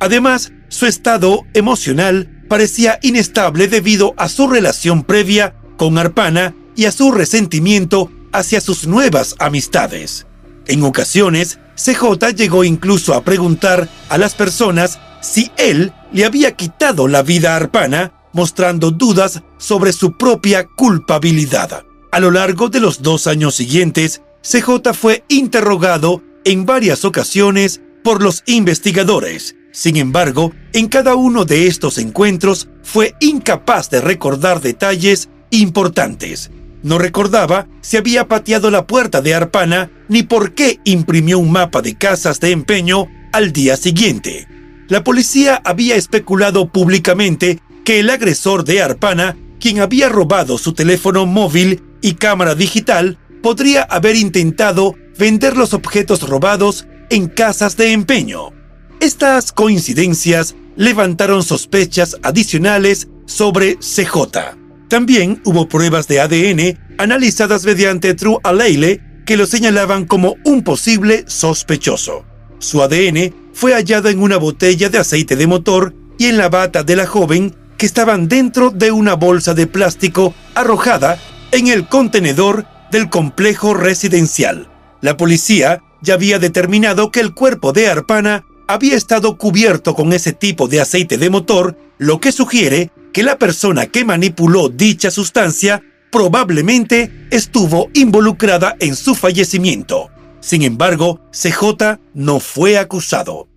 Además, 0.00 0.52
su 0.68 0.86
estado 0.86 1.42
emocional 1.54 2.44
parecía 2.48 2.98
inestable 3.02 3.68
debido 3.68 4.14
a 4.16 4.28
su 4.28 4.48
relación 4.48 5.04
previa 5.04 5.54
con 5.76 5.98
Arpana 5.98 6.54
y 6.74 6.84
a 6.84 6.92
su 6.92 7.12
resentimiento 7.12 8.10
hacia 8.32 8.60
sus 8.60 8.86
nuevas 8.86 9.34
amistades. 9.38 10.26
En 10.66 10.82
ocasiones, 10.82 11.58
CJ 11.76 12.34
llegó 12.34 12.64
incluso 12.64 13.14
a 13.14 13.22
preguntar 13.22 13.88
a 14.08 14.18
las 14.18 14.34
personas 14.34 14.98
si 15.20 15.50
él 15.56 15.92
le 16.12 16.24
había 16.24 16.52
quitado 16.52 17.08
la 17.08 17.22
vida 17.22 17.52
a 17.52 17.56
Arpana, 17.56 18.12
mostrando 18.32 18.90
dudas 18.90 19.42
sobre 19.58 19.92
su 19.92 20.16
propia 20.16 20.66
culpabilidad. 20.66 21.84
A 22.12 22.20
lo 22.20 22.30
largo 22.30 22.68
de 22.68 22.80
los 22.80 23.02
dos 23.02 23.26
años 23.26 23.54
siguientes, 23.54 24.22
CJ 24.48 24.92
fue 24.94 25.24
interrogado 25.28 26.22
en 26.44 26.66
varias 26.66 27.04
ocasiones 27.04 27.80
por 28.04 28.22
los 28.22 28.44
investigadores. 28.46 29.56
Sin 29.72 29.96
embargo, 29.96 30.52
en 30.72 30.86
cada 30.86 31.16
uno 31.16 31.44
de 31.44 31.66
estos 31.66 31.98
encuentros 31.98 32.68
fue 32.82 33.14
incapaz 33.20 33.90
de 33.90 34.00
recordar 34.00 34.60
detalles 34.60 35.28
importantes, 35.50 36.50
no 36.86 36.98
recordaba 36.98 37.66
si 37.80 37.96
había 37.96 38.28
pateado 38.28 38.70
la 38.70 38.86
puerta 38.86 39.20
de 39.20 39.34
Arpana 39.34 39.90
ni 40.08 40.22
por 40.22 40.54
qué 40.54 40.78
imprimió 40.84 41.40
un 41.40 41.50
mapa 41.50 41.82
de 41.82 41.96
casas 41.96 42.38
de 42.38 42.52
empeño 42.52 43.08
al 43.32 43.52
día 43.52 43.76
siguiente. 43.76 44.46
La 44.86 45.02
policía 45.02 45.60
había 45.64 45.96
especulado 45.96 46.68
públicamente 46.68 47.60
que 47.84 47.98
el 47.98 48.08
agresor 48.08 48.62
de 48.62 48.82
Arpana, 48.82 49.36
quien 49.58 49.80
había 49.80 50.08
robado 50.08 50.58
su 50.58 50.74
teléfono 50.74 51.26
móvil 51.26 51.82
y 52.02 52.14
cámara 52.14 52.54
digital, 52.54 53.18
podría 53.46 53.82
haber 53.82 54.16
intentado 54.16 54.96
vender 55.16 55.56
los 55.56 55.72
objetos 55.72 56.28
robados 56.28 56.88
en 57.10 57.28
casas 57.28 57.76
de 57.76 57.92
empeño. 57.92 58.50
Estas 58.98 59.52
coincidencias 59.52 60.56
levantaron 60.74 61.44
sospechas 61.44 62.16
adicionales 62.24 63.06
sobre 63.24 63.76
CJ. 63.76 64.56
También 64.88 65.40
hubo 65.44 65.68
pruebas 65.68 66.08
de 66.08 66.18
ADN 66.18 66.76
analizadas 66.98 67.64
mediante 67.64 68.14
True 68.14 68.38
Aleile 68.42 69.00
que 69.24 69.36
lo 69.36 69.46
señalaban 69.46 70.06
como 70.06 70.34
un 70.44 70.64
posible 70.64 71.22
sospechoso. 71.28 72.24
Su 72.58 72.82
ADN 72.82 73.32
fue 73.52 73.74
hallado 73.74 74.08
en 74.08 74.18
una 74.18 74.38
botella 74.38 74.88
de 74.88 74.98
aceite 74.98 75.36
de 75.36 75.46
motor 75.46 75.94
y 76.18 76.26
en 76.26 76.36
la 76.36 76.48
bata 76.48 76.82
de 76.82 76.96
la 76.96 77.06
joven 77.06 77.54
que 77.78 77.86
estaban 77.86 78.26
dentro 78.26 78.70
de 78.70 78.90
una 78.90 79.14
bolsa 79.14 79.54
de 79.54 79.68
plástico 79.68 80.34
arrojada 80.56 81.20
en 81.52 81.68
el 81.68 81.86
contenedor 81.86 82.66
del 82.90 83.08
complejo 83.08 83.74
residencial. 83.74 84.68
La 85.00 85.16
policía 85.16 85.82
ya 86.02 86.14
había 86.14 86.38
determinado 86.38 87.10
que 87.10 87.20
el 87.20 87.34
cuerpo 87.34 87.72
de 87.72 87.88
Arpana 87.88 88.44
había 88.68 88.96
estado 88.96 89.36
cubierto 89.36 89.94
con 89.94 90.12
ese 90.12 90.32
tipo 90.32 90.68
de 90.68 90.80
aceite 90.80 91.18
de 91.18 91.30
motor, 91.30 91.76
lo 91.98 92.20
que 92.20 92.32
sugiere 92.32 92.90
que 93.12 93.22
la 93.22 93.38
persona 93.38 93.86
que 93.86 94.04
manipuló 94.04 94.68
dicha 94.68 95.10
sustancia 95.10 95.82
probablemente 96.10 97.28
estuvo 97.30 97.88
involucrada 97.94 98.76
en 98.80 98.96
su 98.96 99.14
fallecimiento. 99.14 100.10
Sin 100.40 100.62
embargo, 100.62 101.20
CJ 101.30 101.98
no 102.14 102.40
fue 102.40 102.78
acusado. 102.78 103.48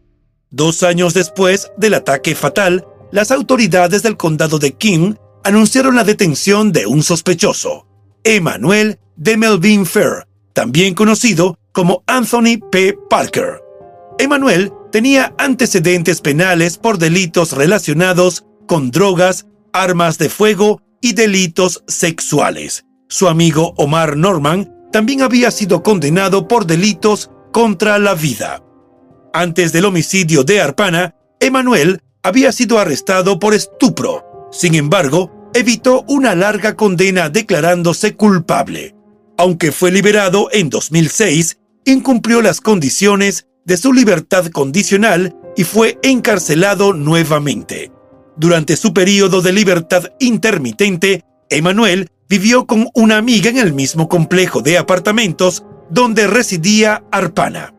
Dos 0.49 0.83
años 0.83 1.13
después 1.13 1.71
del 1.77 1.93
ataque 1.93 2.35
fatal, 2.35 2.85
las 3.11 3.31
autoridades 3.31 4.01
del 4.01 4.17
condado 4.17 4.59
de 4.59 4.73
King 4.73 5.15
anunciaron 5.43 5.95
la 5.95 6.03
detención 6.03 6.71
de 6.71 6.85
un 6.85 7.03
sospechoso, 7.03 7.85
Emmanuel 8.23 8.99
de 9.15 9.37
Melvin 9.37 9.85
Fair, 9.85 10.27
también 10.53 10.93
conocido 10.93 11.57
como 11.71 12.03
Anthony 12.07 12.59
P. 12.71 12.97
Parker. 13.09 13.61
Emmanuel 14.17 14.71
tenía 14.91 15.33
antecedentes 15.37 16.21
penales 16.21 16.77
por 16.77 16.97
delitos 16.97 17.53
relacionados 17.53 18.45
con 18.67 18.91
drogas, 18.91 19.45
armas 19.71 20.17
de 20.17 20.29
fuego 20.29 20.81
y 21.01 21.13
delitos 21.13 21.83
sexuales. 21.87 22.85
Su 23.07 23.27
amigo 23.27 23.73
Omar 23.77 24.17
Norman 24.17 24.75
también 24.91 25.21
había 25.21 25.51
sido 25.51 25.83
condenado 25.83 26.47
por 26.47 26.65
delitos 26.65 27.31
contra 27.51 27.97
la 27.99 28.13
vida. 28.13 28.63
Antes 29.33 29.71
del 29.71 29.85
homicidio 29.85 30.43
de 30.43 30.61
Arpana, 30.61 31.15
Emmanuel 31.39 32.01
había 32.23 32.51
sido 32.51 32.79
arrestado 32.79 33.39
por 33.39 33.53
estupro. 33.53 34.49
Sin 34.51 34.75
embargo, 34.75 35.38
evitó 35.53 36.03
una 36.07 36.35
larga 36.35 36.75
condena 36.75 37.29
declarándose 37.29 38.15
culpable. 38.15 38.95
Aunque 39.37 39.71
fue 39.71 39.91
liberado 39.91 40.49
en 40.51 40.69
2006, 40.69 41.59
incumplió 41.85 42.41
las 42.41 42.61
condiciones 42.61 43.47
de 43.65 43.77
su 43.77 43.93
libertad 43.93 44.47
condicional 44.47 45.35
y 45.55 45.63
fue 45.63 45.97
encarcelado 46.03 46.93
nuevamente. 46.93 47.91
Durante 48.37 48.75
su 48.77 48.93
periodo 48.93 49.41
de 49.41 49.51
libertad 49.51 50.05
intermitente, 50.19 51.23
Emanuel 51.49 52.09
vivió 52.29 52.65
con 52.65 52.89
una 52.93 53.17
amiga 53.17 53.49
en 53.49 53.57
el 53.57 53.73
mismo 53.73 54.07
complejo 54.07 54.61
de 54.61 54.77
apartamentos 54.77 55.63
donde 55.89 56.27
residía 56.27 57.03
Arpana. 57.11 57.73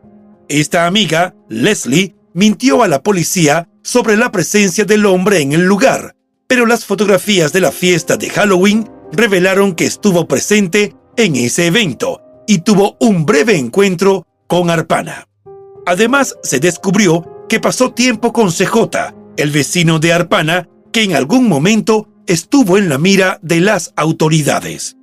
Esta 0.49 0.85
amiga, 0.85 1.33
Leslie, 1.47 2.15
mintió 2.33 2.83
a 2.83 2.87
la 2.87 3.01
policía 3.01 3.69
sobre 3.83 4.17
la 4.17 4.31
presencia 4.31 4.85
del 4.85 5.05
hombre 5.05 5.39
en 5.39 5.53
el 5.53 5.65
lugar, 5.65 6.15
pero 6.51 6.65
las 6.65 6.83
fotografías 6.83 7.53
de 7.53 7.61
la 7.61 7.71
fiesta 7.71 8.17
de 8.17 8.29
Halloween 8.29 8.85
revelaron 9.13 9.73
que 9.73 9.85
estuvo 9.85 10.27
presente 10.27 10.93
en 11.15 11.37
ese 11.37 11.67
evento 11.67 12.21
y 12.45 12.57
tuvo 12.57 12.97
un 12.99 13.25
breve 13.25 13.55
encuentro 13.55 14.27
con 14.47 14.69
Arpana. 14.69 15.29
Además, 15.85 16.35
se 16.43 16.59
descubrió 16.59 17.45
que 17.47 17.61
pasó 17.61 17.93
tiempo 17.93 18.33
con 18.33 18.51
CJ, 18.51 19.13
el 19.37 19.49
vecino 19.49 19.99
de 19.99 20.11
Arpana, 20.11 20.67
que 20.91 21.03
en 21.03 21.15
algún 21.15 21.47
momento 21.47 22.09
estuvo 22.27 22.77
en 22.77 22.89
la 22.89 22.97
mira 22.97 23.39
de 23.41 23.61
las 23.61 23.93
autoridades. 23.95 24.97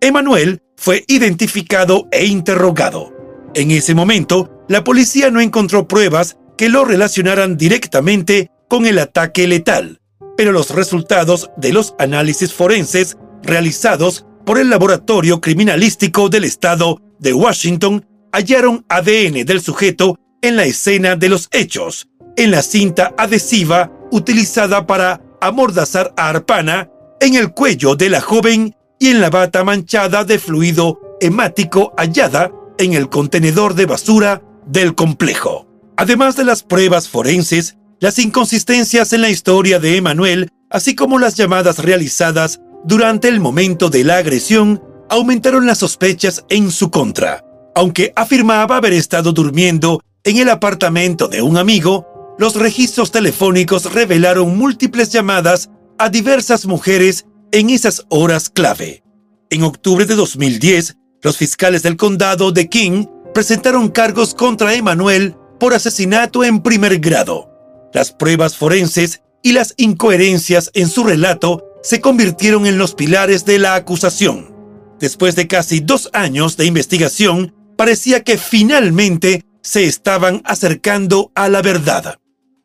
Emanuel 0.00 0.62
fue 0.74 1.04
identificado 1.06 2.08
e 2.12 2.24
interrogado. 2.24 3.12
En 3.52 3.72
ese 3.72 3.94
momento, 3.94 4.64
la 4.70 4.84
policía 4.84 5.30
no 5.30 5.42
encontró 5.42 5.86
pruebas 5.86 6.38
que 6.56 6.70
lo 6.70 6.86
relacionaran 6.86 7.58
directamente 7.58 8.50
con 8.70 8.86
el 8.86 8.98
ataque 8.98 9.46
letal, 9.46 10.00
pero 10.36 10.52
los 10.52 10.70
resultados 10.70 11.50
de 11.56 11.72
los 11.72 11.94
análisis 11.98 12.52
forenses 12.52 13.16
realizados 13.42 14.26
por 14.44 14.58
el 14.58 14.70
Laboratorio 14.70 15.40
Criminalístico 15.40 16.28
del 16.28 16.44
Estado 16.44 17.00
de 17.18 17.32
Washington 17.32 18.04
hallaron 18.32 18.84
ADN 18.88 19.44
del 19.44 19.60
sujeto 19.60 20.18
en 20.42 20.56
la 20.56 20.64
escena 20.64 21.16
de 21.16 21.28
los 21.28 21.48
hechos, 21.52 22.08
en 22.36 22.50
la 22.50 22.62
cinta 22.62 23.14
adhesiva 23.16 23.92
utilizada 24.10 24.86
para 24.86 25.22
amordazar 25.40 26.12
a 26.16 26.28
Arpana, 26.28 26.90
en 27.20 27.34
el 27.34 27.52
cuello 27.52 27.96
de 27.96 28.10
la 28.10 28.20
joven 28.20 28.74
y 28.98 29.08
en 29.08 29.20
la 29.20 29.30
bata 29.30 29.64
manchada 29.64 30.24
de 30.24 30.38
fluido 30.38 31.00
hemático 31.20 31.92
hallada 31.96 32.52
en 32.78 32.92
el 32.92 33.08
contenedor 33.08 33.74
de 33.74 33.86
basura 33.86 34.42
del 34.66 34.94
complejo. 34.94 35.66
Además 35.96 36.36
de 36.36 36.44
las 36.44 36.62
pruebas 36.62 37.08
forenses, 37.08 37.76
las 38.04 38.18
inconsistencias 38.18 39.14
en 39.14 39.22
la 39.22 39.30
historia 39.30 39.78
de 39.78 39.96
Emanuel, 39.96 40.50
así 40.68 40.94
como 40.94 41.18
las 41.18 41.36
llamadas 41.36 41.78
realizadas 41.78 42.60
durante 42.84 43.28
el 43.28 43.40
momento 43.40 43.88
de 43.88 44.04
la 44.04 44.18
agresión, 44.18 44.82
aumentaron 45.08 45.64
las 45.64 45.78
sospechas 45.78 46.44
en 46.50 46.70
su 46.70 46.90
contra. 46.90 47.42
Aunque 47.74 48.12
afirmaba 48.14 48.76
haber 48.76 48.92
estado 48.92 49.32
durmiendo 49.32 50.02
en 50.22 50.36
el 50.36 50.50
apartamento 50.50 51.28
de 51.28 51.40
un 51.40 51.56
amigo, 51.56 52.36
los 52.38 52.56
registros 52.56 53.10
telefónicos 53.10 53.90
revelaron 53.90 54.54
múltiples 54.54 55.10
llamadas 55.10 55.70
a 55.98 56.10
diversas 56.10 56.66
mujeres 56.66 57.24
en 57.52 57.70
esas 57.70 58.04
horas 58.10 58.50
clave. 58.50 59.02
En 59.48 59.62
octubre 59.62 60.04
de 60.04 60.14
2010, 60.14 60.98
los 61.22 61.38
fiscales 61.38 61.82
del 61.82 61.96
condado 61.96 62.52
de 62.52 62.68
King 62.68 63.06
presentaron 63.32 63.88
cargos 63.88 64.34
contra 64.34 64.74
Emanuel 64.74 65.36
por 65.58 65.72
asesinato 65.72 66.44
en 66.44 66.60
primer 66.60 66.98
grado. 66.98 67.53
Las 67.94 68.10
pruebas 68.10 68.56
forenses 68.56 69.22
y 69.40 69.52
las 69.52 69.72
incoherencias 69.76 70.72
en 70.74 70.88
su 70.88 71.04
relato 71.04 71.64
se 71.80 72.00
convirtieron 72.00 72.66
en 72.66 72.76
los 72.76 72.96
pilares 72.96 73.44
de 73.44 73.60
la 73.60 73.76
acusación. 73.76 74.52
Después 74.98 75.36
de 75.36 75.46
casi 75.46 75.78
dos 75.78 76.10
años 76.12 76.56
de 76.56 76.66
investigación, 76.66 77.54
parecía 77.76 78.24
que 78.24 78.36
finalmente 78.36 79.44
se 79.62 79.84
estaban 79.84 80.42
acercando 80.44 81.30
a 81.36 81.48
la 81.48 81.62
verdad. 81.62 82.16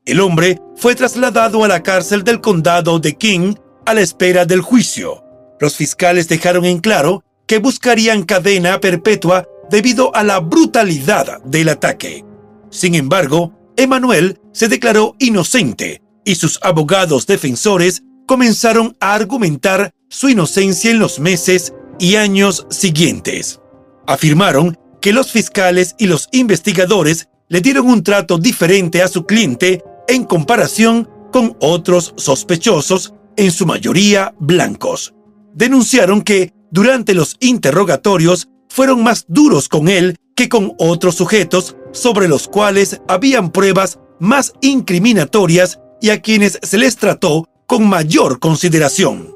El 0.04 0.20
hombre 0.20 0.60
fue 0.76 0.96
trasladado 0.96 1.64
a 1.64 1.68
la 1.68 1.84
cárcel 1.84 2.24
del 2.24 2.42
condado 2.42 2.98
de 2.98 3.16
King 3.16 3.54
a 3.86 3.94
la 3.94 4.02
espera 4.02 4.46
del 4.46 4.62
juicio. 4.62 5.24
Los 5.60 5.76
fiscales 5.76 6.28
dejaron 6.28 6.66
en 6.66 6.80
claro 6.80 7.24
que 7.46 7.60
buscarían 7.60 8.24
cadena 8.24 8.80
perpetua 8.80 9.48
debido 9.70 10.16
a 10.16 10.24
la 10.24 10.40
brutalidad 10.40 11.44
del 11.44 11.70
ataque. 11.70 12.26
Sin 12.72 12.96
embargo, 12.96 13.59
Emanuel 13.80 14.42
se 14.52 14.68
declaró 14.68 15.16
inocente 15.20 16.02
y 16.26 16.36
sus 16.36 16.60
abogados 16.62 17.26
defensores 17.26 18.04
comenzaron 18.28 18.98
a 19.00 19.14
argumentar 19.14 19.94
su 20.10 20.28
inocencia 20.28 20.92
en 20.92 21.00
los 21.00 21.22
meses 21.22 21.74
y 21.98 22.16
años 22.16 22.68
siguientes. 22.70 23.62
Afirmaron 24.06 24.78
que 25.02 25.14
los 25.14 25.32
fiscales 25.32 25.96
y 25.98 26.08
los 26.08 26.28
investigadores 26.34 27.30
le 27.48 27.62
dieron 27.62 27.88
un 27.88 28.04
trato 28.04 28.38
diferente 28.38 29.02
a 29.02 29.08
su 29.08 29.26
cliente 29.26 29.82
en 30.10 30.26
comparación 30.26 31.10
con 31.32 31.56
otros 31.62 32.14
sospechosos, 32.18 33.14
en 33.38 33.50
su 33.50 33.66
mayoría 33.66 34.36
blancos. 34.40 35.14
Denunciaron 35.54 36.22
que 36.22 36.52
durante 36.70 37.14
los 37.14 37.38
interrogatorios 37.40 38.50
fueron 38.68 39.04
más 39.04 39.24
duros 39.30 39.70
con 39.70 39.88
él 39.88 40.18
que 40.40 40.48
con 40.48 40.74
otros 40.78 41.16
sujetos 41.16 41.76
sobre 41.92 42.30
los 42.30 42.48
cuales 42.48 43.02
habían 43.10 43.52
pruebas 43.52 44.00
más 44.20 44.54
incriminatorias 44.62 45.82
y 46.00 46.12
a 46.12 46.22
quienes 46.22 46.60
se 46.64 46.78
les 46.78 46.96
trató 46.96 47.50
con 47.68 47.90
mayor 47.90 48.40
consideración. 48.40 49.36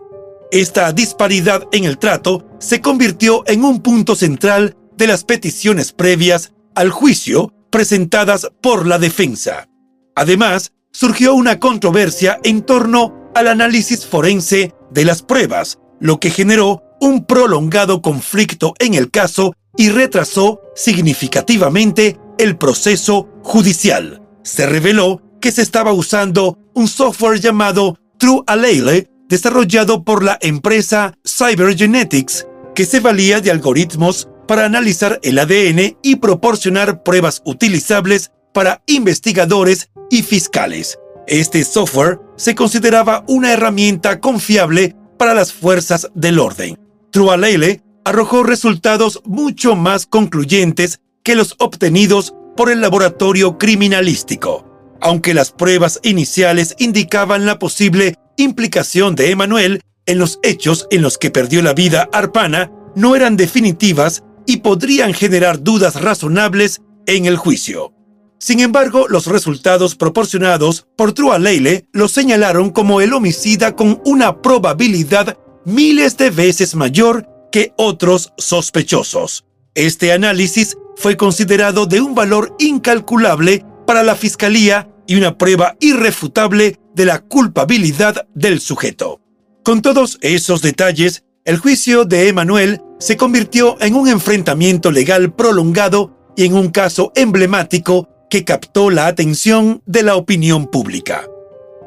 Esta 0.49 0.93
disparidad 0.93 1.67
en 1.73 1.83
el 1.83 1.97
trato 1.97 2.47
se 2.57 2.79
convirtió 2.79 3.43
en 3.47 3.65
un 3.65 3.81
punto 3.81 4.15
central 4.15 4.77
de 4.95 5.07
las 5.07 5.25
peticiones 5.25 5.91
previas 5.91 6.53
al 6.73 6.89
juicio 6.89 7.51
presentadas 7.69 8.47
por 8.61 8.87
la 8.87 8.97
defensa. 8.97 9.67
Además, 10.15 10.71
surgió 10.93 11.33
una 11.33 11.59
controversia 11.59 12.39
en 12.45 12.61
torno 12.61 13.29
al 13.35 13.49
análisis 13.49 14.05
forense 14.05 14.73
de 14.89 15.03
las 15.03 15.21
pruebas, 15.21 15.79
lo 15.99 16.21
que 16.21 16.29
generó 16.29 16.81
un 17.01 17.25
prolongado 17.25 18.01
conflicto 18.01 18.73
en 18.79 18.93
el 18.93 19.11
caso 19.11 19.53
y 19.77 19.89
retrasó 19.89 20.61
significativamente 20.75 22.19
el 22.37 22.57
proceso 22.57 23.29
judicial. 23.43 24.21
Se 24.43 24.65
reveló 24.65 25.21
que 25.39 25.51
se 25.51 25.61
estaba 25.61 25.93
usando 25.93 26.57
un 26.73 26.87
software 26.87 27.39
llamado 27.39 27.97
True 28.17 28.43
Aleile 28.47 29.09
desarrollado 29.27 30.03
por 30.03 30.23
la 30.23 30.37
empresa 30.41 31.13
Cybergenetics, 31.25 32.47
que 32.75 32.85
se 32.85 32.99
valía 32.99 33.41
de 33.41 33.51
algoritmos 33.51 34.27
para 34.47 34.65
analizar 34.65 35.19
el 35.23 35.39
ADN 35.39 35.97
y 36.01 36.17
proporcionar 36.17 37.03
pruebas 37.03 37.41
utilizables 37.45 38.31
para 38.53 38.83
investigadores 38.87 39.89
y 40.09 40.21
fiscales. 40.23 40.99
Este 41.27 41.63
software 41.63 42.19
se 42.35 42.53
consideraba 42.53 43.23
una 43.27 43.53
herramienta 43.53 44.19
confiable 44.19 44.95
para 45.17 45.33
las 45.33 45.53
fuerzas 45.53 46.09
del 46.13 46.39
orden. 46.39 46.77
Trualele 47.11 47.81
arrojó 48.05 48.43
resultados 48.43 49.21
mucho 49.25 49.75
más 49.75 50.05
concluyentes 50.05 50.99
que 51.23 51.35
los 51.35 51.55
obtenidos 51.59 52.33
por 52.55 52.69
el 52.69 52.81
laboratorio 52.81 53.57
criminalístico. 53.57 54.69
Aunque 55.01 55.33
las 55.33 55.51
pruebas 55.51 55.99
iniciales 56.03 56.75
indicaban 56.79 57.45
la 57.45 57.59
posible 57.59 58.15
implicación 58.37 59.15
de 59.15 59.31
Emanuel 59.31 59.81
en 60.05 60.17
los 60.19 60.39
hechos 60.43 60.87
en 60.91 61.01
los 61.01 61.17
que 61.17 61.31
perdió 61.31 61.61
la 61.61 61.73
vida 61.73 62.09
Arpana, 62.11 62.71
no 62.95 63.15
eran 63.15 63.37
definitivas 63.37 64.23
y 64.45 64.57
podrían 64.57 65.13
generar 65.13 65.63
dudas 65.63 66.01
razonables 66.01 66.81
en 67.05 67.25
el 67.25 67.37
juicio. 67.37 67.93
Sin 68.39 68.59
embargo, 68.59 69.07
los 69.07 69.27
resultados 69.27 69.95
proporcionados 69.95 70.85
por 70.97 71.13
Trua 71.13 71.39
Leile 71.39 71.87
lo 71.93 72.09
señalaron 72.09 72.71
como 72.71 72.99
el 72.99 73.13
homicida 73.13 73.75
con 73.75 74.01
una 74.05 74.41
probabilidad 74.41 75.37
miles 75.65 76.17
de 76.17 76.29
veces 76.29 76.75
mayor 76.75 77.25
que 77.53 77.71
otros 77.77 78.33
sospechosos. 78.39 79.45
Este 79.75 80.11
análisis 80.11 80.75
fue 80.95 81.15
considerado 81.15 81.85
de 81.85 82.01
un 82.01 82.15
valor 82.15 82.55
incalculable 82.57 83.63
para 83.85 84.01
la 84.01 84.15
Fiscalía 84.15 84.89
y 85.05 85.15
una 85.17 85.37
prueba 85.37 85.77
irrefutable 85.79 86.79
de 86.95 87.05
la 87.05 87.19
culpabilidad 87.19 88.27
del 88.33 88.59
sujeto. 88.59 89.21
Con 89.63 89.83
todos 89.83 90.17
esos 90.21 90.63
detalles, 90.63 91.25
el 91.45 91.59
juicio 91.59 92.05
de 92.05 92.27
Emanuel 92.27 92.81
se 92.99 93.17
convirtió 93.17 93.79
en 93.81 93.93
un 93.93 94.07
enfrentamiento 94.07 94.89
legal 94.89 95.31
prolongado 95.31 96.33
y 96.35 96.45
en 96.45 96.55
un 96.55 96.69
caso 96.71 97.11
emblemático 97.15 98.09
que 98.31 98.43
captó 98.43 98.89
la 98.89 99.05
atención 99.05 99.83
de 99.85 100.01
la 100.01 100.15
opinión 100.15 100.65
pública. 100.65 101.27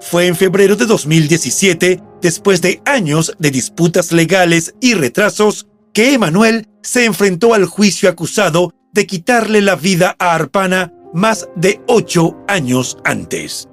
Fue 0.00 0.26
en 0.26 0.36
febrero 0.36 0.76
de 0.76 0.86
2017, 0.86 2.00
después 2.20 2.60
de 2.60 2.80
años 2.84 3.32
de 3.38 3.50
disputas 3.50 4.12
legales 4.12 4.74
y 4.80 4.94
retrasos, 4.94 5.66
que 5.92 6.12
Emanuel 6.12 6.68
se 6.82 7.04
enfrentó 7.04 7.54
al 7.54 7.64
juicio 7.64 8.08
acusado 8.08 8.72
de 8.92 9.06
quitarle 9.06 9.62
la 9.62 9.76
vida 9.76 10.14
a 10.18 10.34
Arpana 10.34 10.92
más 11.12 11.48
de 11.56 11.80
ocho 11.88 12.36
años 12.46 12.98
antes. 13.04 13.68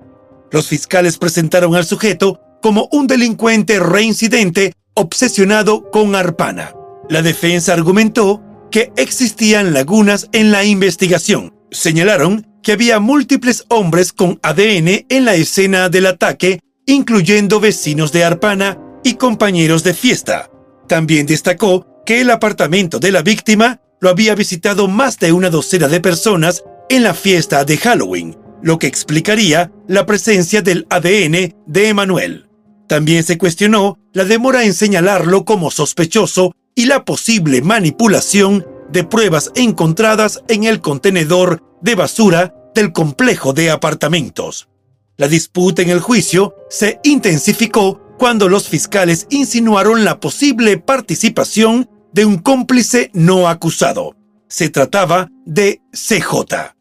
Los 0.52 0.68
fiscales 0.68 1.18
presentaron 1.18 1.76
al 1.76 1.86
sujeto 1.86 2.40
como 2.62 2.88
un 2.92 3.08
delincuente 3.08 3.80
reincidente 3.80 4.74
obsesionado 4.94 5.90
con 5.92 6.16
Arpana. 6.16 6.74
La 7.10 7.22
defensa 7.22 7.74
argumentó 7.74 8.42
que 8.72 8.92
existían 8.96 9.74
lagunas 9.74 10.30
en 10.32 10.52
la 10.52 10.64
investigación. 10.64 11.54
Señalaron 11.72 12.48
que 12.64 12.72
había 12.72 13.00
múltiples 13.00 13.66
hombres 13.70 14.14
con 14.14 14.40
ADN 14.42 15.06
en 15.10 15.26
la 15.26 15.36
escena 15.36 15.90
del 15.90 16.08
ataque, 16.08 16.62
incluyendo 16.86 17.60
vecinos 17.60 18.12
de 18.12 18.24
Arpana 18.24 18.80
y 19.04 19.16
compañeros 19.16 19.84
de 19.84 19.94
fiesta. 19.94 20.50
También 20.88 21.26
destacó 21.26 21.86
que 22.06 22.22
el 22.22 22.32
apartamento 22.32 23.00
de 23.00 23.12
la 23.12 23.22
víctima 23.22 23.82
lo 24.00 24.10
había 24.10 24.34
visitado 24.36 24.88
más 24.88 25.20
de 25.20 25.32
una 25.32 25.50
docena 25.50 25.88
de 25.88 26.00
personas 26.00 26.64
en 26.90 27.04
la 27.04 27.14
fiesta 27.14 27.64
de 27.66 27.78
Halloween, 27.78 28.38
lo 28.62 28.80
que 28.80 28.88
explicaría 28.88 29.72
la 29.88 30.06
presencia 30.06 30.62
del 30.62 30.88
ADN 30.90 31.56
de 31.68 31.90
Emanuel. 31.90 32.48
También 32.88 33.24
se 33.24 33.38
cuestionó 33.38 33.98
la 34.14 34.26
demora 34.26 34.64
en 34.64 34.74
señalarlo 34.74 35.46
como 35.46 35.72
sospechoso 35.72 36.54
y 36.76 36.86
la 36.86 37.06
posible 37.06 37.62
manipulación 37.62 38.66
de 38.94 39.04
pruebas 39.04 39.52
encontradas 39.56 40.42
en 40.48 40.64
el 40.64 40.80
contenedor 40.80 41.64
de 41.82 41.96
basura 41.96 42.56
del 42.74 42.94
complejo 42.94 43.52
de 43.52 43.72
apartamentos. 43.72 44.70
La 45.18 45.28
disputa 45.28 45.82
en 45.82 45.90
el 45.90 46.00
juicio 46.00 46.56
se 46.70 47.00
intensificó 47.04 48.00
cuando 48.18 48.48
los 48.48 48.70
fiscales 48.70 49.28
insinuaron 49.30 50.06
la 50.06 50.20
posible 50.20 50.78
participación 50.78 51.90
de 52.14 52.26
un 52.26 52.38
cómplice 52.38 53.10
no 53.14 53.50
acusado. 53.50 54.16
Se 54.48 54.70
trataba 54.70 55.30
de 55.46 55.82
CJ. 55.92 56.76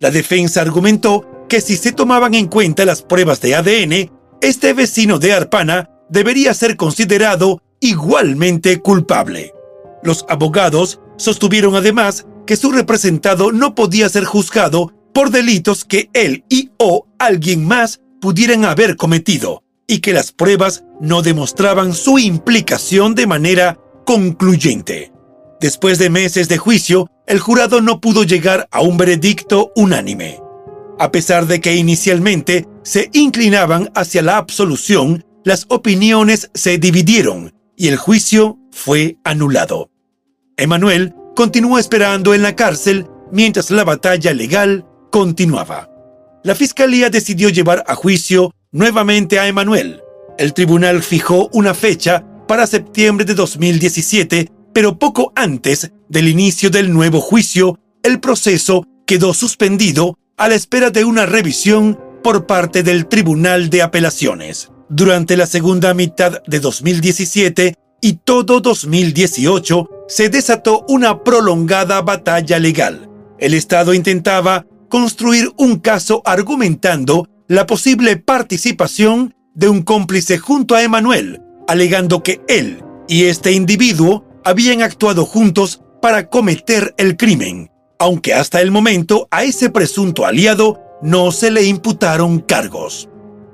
La 0.00 0.10
defensa 0.10 0.62
argumentó 0.62 1.46
que 1.48 1.60
si 1.60 1.76
se 1.76 1.92
tomaban 1.92 2.34
en 2.34 2.46
cuenta 2.46 2.86
las 2.86 3.02
pruebas 3.02 3.40
de 3.42 3.54
ADN, 3.54 4.10
este 4.40 4.72
vecino 4.72 5.18
de 5.18 5.34
Arpana 5.34 5.90
debería 6.08 6.54
ser 6.54 6.76
considerado 6.76 7.60
igualmente 7.80 8.80
culpable. 8.80 9.52
Los 10.02 10.24
abogados 10.28 11.00
sostuvieron 11.18 11.74
además 11.74 12.26
que 12.46 12.56
su 12.56 12.72
representado 12.72 13.52
no 13.52 13.74
podía 13.74 14.08
ser 14.08 14.24
juzgado 14.24 14.94
por 15.12 15.30
delitos 15.30 15.84
que 15.84 16.08
él 16.14 16.44
y 16.48 16.70
o 16.78 17.06
alguien 17.18 17.66
más 17.66 18.00
pudieran 18.20 18.64
haber 18.64 18.96
cometido 18.96 19.62
y 19.86 19.98
que 20.00 20.12
las 20.12 20.32
pruebas 20.32 20.84
no 21.00 21.22
demostraban 21.22 21.92
su 21.92 22.18
implicación 22.18 23.14
de 23.14 23.26
manera 23.26 23.78
concluyente. 24.06 25.12
Después 25.60 25.98
de 25.98 26.08
meses 26.08 26.48
de 26.48 26.56
juicio, 26.56 27.10
el 27.26 27.40
jurado 27.40 27.80
no 27.80 28.00
pudo 28.00 28.22
llegar 28.22 28.68
a 28.70 28.80
un 28.80 28.96
veredicto 28.96 29.72
unánime. 29.74 30.40
A 30.98 31.10
pesar 31.10 31.46
de 31.46 31.60
que 31.60 31.76
inicialmente 31.76 32.66
se 32.82 33.10
inclinaban 33.12 33.90
hacia 33.94 34.22
la 34.22 34.36
absolución, 34.36 35.24
las 35.44 35.66
opiniones 35.68 36.50
se 36.54 36.78
dividieron 36.78 37.54
y 37.76 37.88
el 37.88 37.96
juicio 37.96 38.58
fue 38.70 39.18
anulado. 39.24 39.90
Emanuel 40.58 41.14
continuó 41.34 41.78
esperando 41.78 42.34
en 42.34 42.42
la 42.42 42.56
cárcel 42.56 43.06
mientras 43.32 43.70
la 43.70 43.84
batalla 43.84 44.34
legal 44.34 44.84
continuaba. 45.10 45.88
La 46.42 46.54
fiscalía 46.54 47.10
decidió 47.10 47.48
llevar 47.48 47.84
a 47.86 47.94
juicio 47.94 48.52
nuevamente 48.72 49.38
a 49.38 49.46
Emanuel. 49.46 50.02
El 50.36 50.52
tribunal 50.52 51.02
fijó 51.02 51.48
una 51.52 51.74
fecha 51.74 52.24
para 52.46 52.66
septiembre 52.66 53.24
de 53.24 53.34
2017, 53.34 54.50
pero 54.72 54.98
poco 54.98 55.32
antes 55.34 55.92
del 56.08 56.28
inicio 56.28 56.70
del 56.70 56.92
nuevo 56.92 57.20
juicio, 57.20 57.78
el 58.02 58.20
proceso 58.20 58.84
quedó 59.06 59.34
suspendido 59.34 60.18
a 60.36 60.48
la 60.48 60.54
espera 60.54 60.90
de 60.90 61.04
una 61.04 61.26
revisión 61.26 61.98
por 62.22 62.46
parte 62.46 62.82
del 62.82 63.06
Tribunal 63.06 63.70
de 63.70 63.82
Apelaciones. 63.82 64.70
Durante 64.88 65.36
la 65.36 65.46
segunda 65.46 65.94
mitad 65.94 66.42
de 66.46 66.60
2017, 66.60 67.74
y 68.00 68.14
todo 68.24 68.60
2018 68.60 69.88
se 70.08 70.30
desató 70.30 70.84
una 70.88 71.22
prolongada 71.22 72.00
batalla 72.02 72.58
legal. 72.58 73.08
El 73.38 73.54
Estado 73.54 73.94
intentaba 73.94 74.66
construir 74.88 75.52
un 75.58 75.78
caso 75.78 76.22
argumentando 76.24 77.28
la 77.46 77.66
posible 77.66 78.16
participación 78.16 79.34
de 79.54 79.68
un 79.68 79.82
cómplice 79.82 80.38
junto 80.38 80.74
a 80.74 80.82
Emanuel, 80.82 81.42
alegando 81.68 82.22
que 82.22 82.40
él 82.48 82.82
y 83.06 83.24
este 83.24 83.52
individuo 83.52 84.24
habían 84.44 84.82
actuado 84.82 85.24
juntos 85.24 85.82
para 86.00 86.28
cometer 86.28 86.94
el 86.96 87.16
crimen, 87.16 87.70
aunque 87.98 88.34
hasta 88.34 88.60
el 88.60 88.70
momento 88.70 89.28
a 89.30 89.44
ese 89.44 89.68
presunto 89.68 90.24
aliado 90.24 90.80
no 91.02 91.32
se 91.32 91.50
le 91.50 91.64
imputaron 91.64 92.40
cargos. 92.40 93.08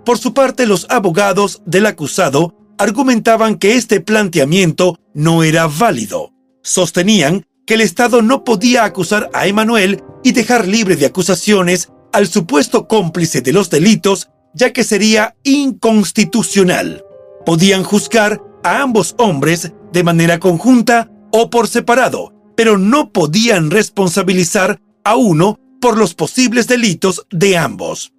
Por 0.04 0.18
su 0.18 0.34
parte, 0.34 0.66
los 0.66 0.86
abogados 0.90 1.62
del 1.66 1.86
acusado 1.86 2.54
argumentaban 2.78 3.56
que 3.56 3.76
este 3.76 4.00
planteamiento 4.00 4.98
no 5.14 5.42
era 5.42 5.66
válido. 5.66 6.33
Sostenían 6.64 7.44
que 7.66 7.74
el 7.74 7.82
Estado 7.82 8.22
no 8.22 8.42
podía 8.42 8.84
acusar 8.84 9.30
a 9.34 9.46
Emanuel 9.46 10.02
y 10.24 10.32
dejar 10.32 10.66
libre 10.66 10.96
de 10.96 11.04
acusaciones 11.04 11.90
al 12.12 12.26
supuesto 12.26 12.88
cómplice 12.88 13.42
de 13.42 13.52
los 13.52 13.68
delitos, 13.68 14.30
ya 14.54 14.72
que 14.72 14.82
sería 14.82 15.36
inconstitucional. 15.42 17.04
Podían 17.44 17.84
juzgar 17.84 18.40
a 18.62 18.80
ambos 18.80 19.14
hombres 19.18 19.72
de 19.92 20.02
manera 20.02 20.40
conjunta 20.40 21.10
o 21.32 21.50
por 21.50 21.68
separado, 21.68 22.32
pero 22.56 22.78
no 22.78 23.12
podían 23.12 23.70
responsabilizar 23.70 24.80
a 25.04 25.16
uno 25.16 25.60
por 25.82 25.98
los 25.98 26.14
posibles 26.14 26.66
delitos 26.66 27.26
de 27.30 27.58
ambos. 27.58 28.14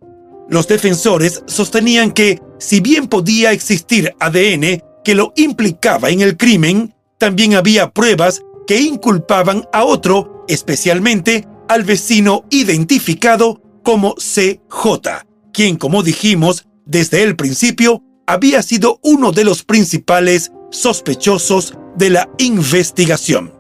Los 0.48 0.68
defensores 0.68 1.42
sostenían 1.48 2.12
que, 2.12 2.40
si 2.60 2.80
bien 2.80 3.08
podía 3.08 3.52
existir 3.54 4.14
ADN 4.20 4.84
que 5.04 5.16
lo 5.16 5.34
implicaba 5.36 6.12
en 6.12 6.22
el 6.22 6.38
crimen, 6.38 6.95
también 7.18 7.56
había 7.56 7.92
pruebas 7.92 8.42
que 8.68 8.82
inculpaban 8.82 9.68
a 9.72 9.84
otro, 9.84 10.46
especialmente 10.48 11.48
al 11.68 11.84
vecino 11.84 12.46
identificado 12.50 13.62
como 13.84 14.16
CJ, 14.16 15.26
quien, 15.54 15.78
como 15.78 16.04
dijimos 16.04 16.66
desde 16.86 17.24
el 17.24 17.36
principio, 17.36 18.04
había 18.28 18.62
sido 18.62 19.00
uno 19.04 19.32
de 19.32 19.44
los 19.44 19.64
principales 19.64 20.52
sospechosos 20.72 21.78
de 21.96 22.10
la 22.10 22.30
investigación. 22.38 23.54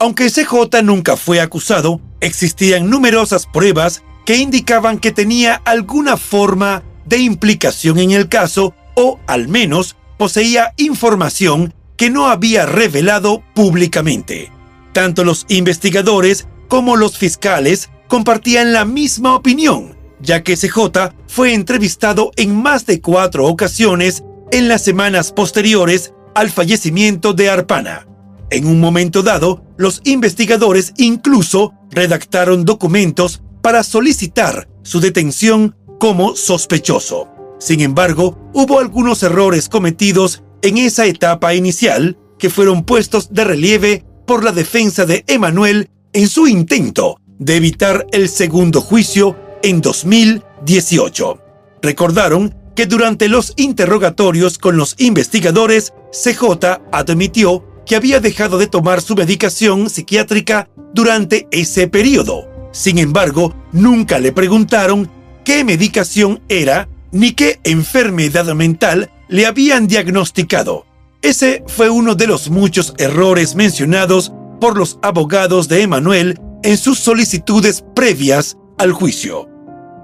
Aunque 0.00 0.30
CJ 0.30 0.82
nunca 0.82 1.16
fue 1.16 1.40
acusado, 1.40 2.00
existían 2.20 2.90
numerosas 2.90 3.46
pruebas 3.46 4.02
que 4.26 4.36
indicaban 4.36 4.98
que 4.98 5.12
tenía 5.12 5.62
alguna 5.64 6.16
forma 6.16 6.82
de 7.06 7.18
implicación 7.18 7.98
en 7.98 8.12
el 8.12 8.28
caso 8.28 8.74
o 8.96 9.18
al 9.26 9.48
menos 9.48 9.96
poseía 10.18 10.72
información 10.76 11.74
que 12.02 12.10
no 12.10 12.26
había 12.26 12.66
revelado 12.66 13.44
públicamente. 13.54 14.50
Tanto 14.92 15.22
los 15.22 15.46
investigadores 15.46 16.48
como 16.66 16.96
los 16.96 17.16
fiscales 17.16 17.90
compartían 18.08 18.72
la 18.72 18.84
misma 18.84 19.36
opinión, 19.36 19.96
ya 20.18 20.42
que 20.42 20.56
CJ 20.56 21.14
fue 21.28 21.54
entrevistado 21.54 22.32
en 22.34 22.60
más 22.60 22.86
de 22.86 23.00
cuatro 23.00 23.46
ocasiones 23.46 24.24
en 24.50 24.66
las 24.66 24.82
semanas 24.82 25.30
posteriores 25.30 26.12
al 26.34 26.50
fallecimiento 26.50 27.34
de 27.34 27.50
Arpana. 27.50 28.08
En 28.50 28.66
un 28.66 28.80
momento 28.80 29.22
dado, 29.22 29.64
los 29.76 30.00
investigadores 30.02 30.94
incluso 30.96 31.72
redactaron 31.92 32.64
documentos 32.64 33.44
para 33.62 33.84
solicitar 33.84 34.68
su 34.82 34.98
detención 34.98 35.76
como 36.00 36.34
sospechoso. 36.34 37.28
Sin 37.60 37.80
embargo, 37.80 38.50
hubo 38.54 38.80
algunos 38.80 39.22
errores 39.22 39.68
cometidos 39.68 40.42
en 40.62 40.78
esa 40.78 41.06
etapa 41.06 41.54
inicial 41.54 42.16
que 42.38 42.50
fueron 42.50 42.84
puestos 42.84 43.32
de 43.32 43.44
relieve 43.44 44.04
por 44.26 44.44
la 44.44 44.52
defensa 44.52 45.04
de 45.04 45.24
Emanuel 45.26 45.90
en 46.12 46.28
su 46.28 46.46
intento 46.46 47.18
de 47.38 47.56
evitar 47.56 48.06
el 48.12 48.28
segundo 48.28 48.80
juicio 48.80 49.36
en 49.62 49.80
2018. 49.80 51.38
Recordaron 51.82 52.54
que 52.74 52.86
durante 52.86 53.28
los 53.28 53.52
interrogatorios 53.56 54.58
con 54.58 54.76
los 54.76 54.94
investigadores, 54.98 55.92
CJ 56.12 56.80
admitió 56.92 57.64
que 57.84 57.96
había 57.96 58.20
dejado 58.20 58.58
de 58.58 58.66
tomar 58.66 59.02
su 59.02 59.14
medicación 59.14 59.90
psiquiátrica 59.90 60.68
durante 60.94 61.48
ese 61.50 61.88
periodo. 61.88 62.48
Sin 62.72 62.98
embargo, 62.98 63.54
nunca 63.72 64.18
le 64.18 64.32
preguntaron 64.32 65.10
qué 65.44 65.64
medicación 65.64 66.40
era 66.48 66.88
ni 67.10 67.32
qué 67.32 67.60
enfermedad 67.64 68.54
mental 68.54 69.10
le 69.32 69.46
habían 69.46 69.86
diagnosticado. 69.86 70.84
Ese 71.22 71.64
fue 71.66 71.88
uno 71.88 72.14
de 72.14 72.26
los 72.26 72.50
muchos 72.50 72.92
errores 72.98 73.54
mencionados 73.54 74.30
por 74.60 74.76
los 74.76 74.98
abogados 75.00 75.68
de 75.68 75.80
Emanuel 75.80 76.38
en 76.62 76.76
sus 76.76 76.98
solicitudes 76.98 77.82
previas 77.96 78.58
al 78.76 78.92
juicio. 78.92 79.48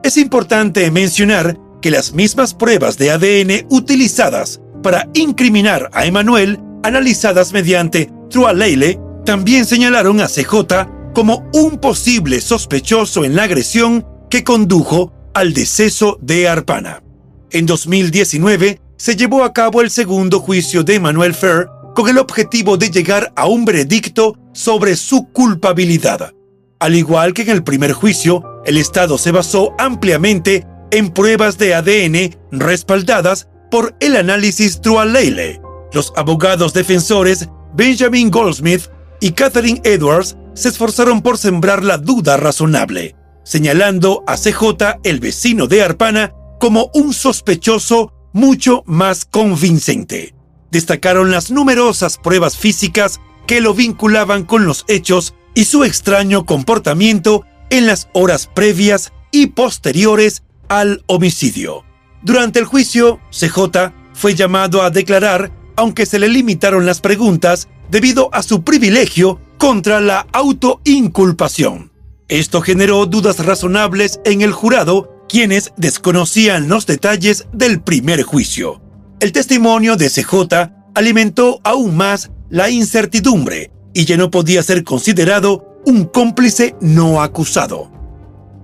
Es 0.03 0.17
importante 0.17 0.91
mencionar 0.91 1.59
que 1.83 1.91
las 1.91 2.15
mismas 2.15 2.55
pruebas 2.55 2.97
de 2.97 3.11
ADN 3.11 3.67
utilizadas 3.69 4.63
para 4.83 5.07
incriminar 5.13 5.91
a 5.93 6.07
Emanuel, 6.07 6.59
analizadas 6.83 7.53
mediante 7.53 8.11
Trualeile, 8.31 8.99
también 9.27 9.67
señalaron 9.67 10.23
a 10.23 10.29
CJ 10.29 11.13
como 11.15 11.47
un 11.53 11.79
posible 11.79 12.41
sospechoso 12.41 13.27
en 13.27 13.37
la 13.37 13.43
agresión 13.43 14.07
que 14.31 14.43
condujo 14.43 15.13
al 15.35 15.53
deceso 15.53 16.19
de 16.23 16.49
Arpana. 16.49 17.03
En 17.51 17.67
2019 17.67 18.88
se 18.99 19.15
llevó 19.15 19.45
a 19.45 19.53
cabo 19.53 19.81
el 19.81 19.91
segundo 19.91 20.41
juicio 20.41 20.83
de 20.83 20.97
Emanuel 20.97 21.33
Fer 21.33 21.69
con 21.95 22.09
el 22.09 22.19
objetivo 22.19 22.77
de 22.77 22.91
llegar 22.91 23.33
a 23.37 23.47
un 23.47 23.65
veredicto 23.65 24.37
sobre 24.53 24.97
su 24.97 25.29
culpabilidad. 25.33 26.33
Al 26.81 26.95
igual 26.95 27.33
que 27.33 27.43
en 27.43 27.51
el 27.51 27.63
primer 27.63 27.93
juicio, 27.93 28.43
el 28.67 28.77
Estado 28.77 29.17
se 29.17 29.31
basó 29.31 29.73
ampliamente 29.79 30.67
en 30.91 31.11
pruebas 31.11 31.59
de 31.59 31.75
ADN 31.75 32.37
respaldadas 32.51 33.49
por 33.71 33.95
el 34.01 34.17
análisis 34.17 34.81
Trualeile. 34.81 35.61
Los 35.93 36.13
abogados 36.17 36.73
defensores 36.73 37.49
Benjamin 37.75 38.31
Goldsmith 38.31 38.89
y 39.21 39.31
Catherine 39.33 39.81
Edwards 39.85 40.37
se 40.55 40.71
esforzaron 40.71 41.23
por 41.23 41.39
sembrar 41.39 41.85
la 41.85 41.99
duda 41.99 42.37
razonable, 42.37 43.15
señalando 43.45 44.25
a 44.27 44.37
CJ, 44.37 44.99
el 45.05 45.21
vecino 45.21 45.69
de 45.69 45.83
Arpana, 45.83 46.33
como 46.59 46.91
un 46.95 47.13
sospechoso 47.13 48.13
mucho 48.33 48.83
más 48.87 49.25
convincente. 49.25 50.35
Destacaron 50.71 51.31
las 51.31 51.51
numerosas 51.51 52.19
pruebas 52.19 52.57
físicas 52.57 53.21
que 53.47 53.61
lo 53.61 53.75
vinculaban 53.75 54.45
con 54.45 54.67
los 54.67 54.85
hechos 54.89 55.35
y 55.55 55.65
su 55.65 55.85
extraño 55.85 56.45
comportamiento 56.45 57.45
en 57.71 57.87
las 57.87 58.09
horas 58.13 58.47
previas 58.47 59.13
y 59.33 59.49
posteriores 59.49 60.43
al 60.69 61.03
homicidio. 61.07 61.85
Durante 62.23 62.59
el 62.59 62.65
juicio, 62.65 63.21
CJ 63.31 63.93
fue 64.13 64.35
llamado 64.35 64.83
a 64.83 64.91
declarar, 64.91 65.53
aunque 65.77 66.07
se 66.07 66.19
le 66.19 66.29
limitaron 66.29 66.85
las 66.85 67.01
preguntas 67.01 67.69
debido 67.91 68.29
a 68.33 68.43
su 68.43 68.63
privilegio 68.63 69.41
contra 69.57 70.01
la 70.01 70.27
autoinculpación. 70.33 71.93
Esto 72.29 72.61
generó 72.61 73.07
dudas 73.07 73.45
razonables 73.45 74.21
en 74.25 74.43
el 74.43 74.53
jurado, 74.53 75.18
quienes 75.29 75.73
desconocían 75.77 76.69
los 76.69 76.87
detalles 76.87 77.47
del 77.53 77.81
primer 77.81 78.23
juicio. 78.23 78.81
El 79.21 79.33
testimonio 79.33 79.97
de 79.97 80.11
CJ 80.11 80.71
alimentó 80.95 81.61
aún 81.65 81.97
más 81.97 82.31
la 82.51 82.71
incertidumbre 82.71 83.71
y 83.93 84.05
ya 84.05 84.17
no 84.17 84.31
podía 84.31 84.63
ser 84.63 84.85
considerado 84.85 85.81
un 85.85 86.05
cómplice 86.05 86.77
no 86.81 87.23
acusado. 87.23 87.91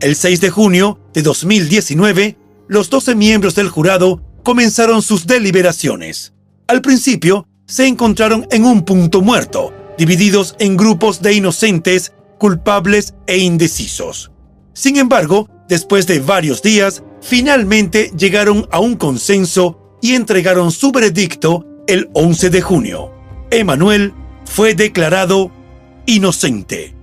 El 0.00 0.16
6 0.16 0.40
de 0.40 0.50
junio 0.50 0.98
de 1.12 1.22
2019, 1.22 2.36
los 2.68 2.90
12 2.90 3.14
miembros 3.14 3.54
del 3.54 3.68
jurado 3.68 4.22
comenzaron 4.42 5.02
sus 5.02 5.26
deliberaciones. 5.26 6.32
Al 6.66 6.82
principio, 6.82 7.46
se 7.66 7.86
encontraron 7.86 8.46
en 8.50 8.64
un 8.64 8.84
punto 8.84 9.22
muerto, 9.22 9.72
divididos 9.96 10.54
en 10.58 10.76
grupos 10.76 11.22
de 11.22 11.34
inocentes, 11.34 12.12
culpables 12.38 13.14
e 13.26 13.38
indecisos. 13.38 14.30
Sin 14.74 14.96
embargo, 14.96 15.48
después 15.68 16.06
de 16.06 16.18
varios 16.18 16.60
días, 16.60 17.02
finalmente 17.20 18.10
llegaron 18.16 18.68
a 18.70 18.80
un 18.80 18.96
consenso 18.96 19.98
y 20.02 20.14
entregaron 20.14 20.72
su 20.72 20.92
veredicto 20.92 21.64
el 21.86 22.10
11 22.12 22.50
de 22.50 22.60
junio. 22.60 23.12
Emanuel 23.50 24.12
fue 24.44 24.74
declarado 24.74 25.50
inocente. 26.06 26.94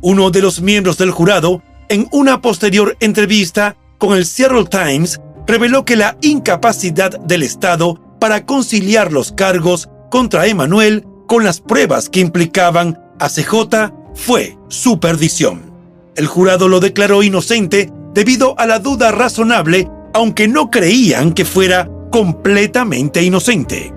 Uno 0.00 0.30
de 0.30 0.40
los 0.40 0.62
miembros 0.62 0.96
del 0.96 1.10
jurado, 1.10 1.62
en 1.90 2.08
una 2.10 2.40
posterior 2.40 2.96
entrevista 3.00 3.76
con 3.98 4.16
el 4.16 4.24
Seattle 4.24 4.64
Times, 4.64 5.20
reveló 5.46 5.84
que 5.84 5.96
la 5.96 6.16
incapacidad 6.22 7.20
del 7.20 7.42
Estado 7.42 8.00
para 8.18 8.46
conciliar 8.46 9.12
los 9.12 9.32
cargos 9.32 9.90
contra 10.10 10.46
Emanuel 10.46 11.04
con 11.26 11.44
las 11.44 11.60
pruebas 11.60 12.08
que 12.08 12.20
implicaban 12.20 12.98
a 13.18 13.28
CJ 13.28 13.92
fue 14.14 14.56
su 14.68 14.98
perdición. 14.98 15.69
El 16.16 16.26
jurado 16.26 16.68
lo 16.68 16.80
declaró 16.80 17.22
inocente 17.22 17.90
debido 18.14 18.58
a 18.58 18.66
la 18.66 18.78
duda 18.78 19.12
razonable, 19.12 19.88
aunque 20.14 20.48
no 20.48 20.70
creían 20.70 21.32
que 21.32 21.44
fuera 21.44 21.88
completamente 22.10 23.22
inocente. 23.22 23.94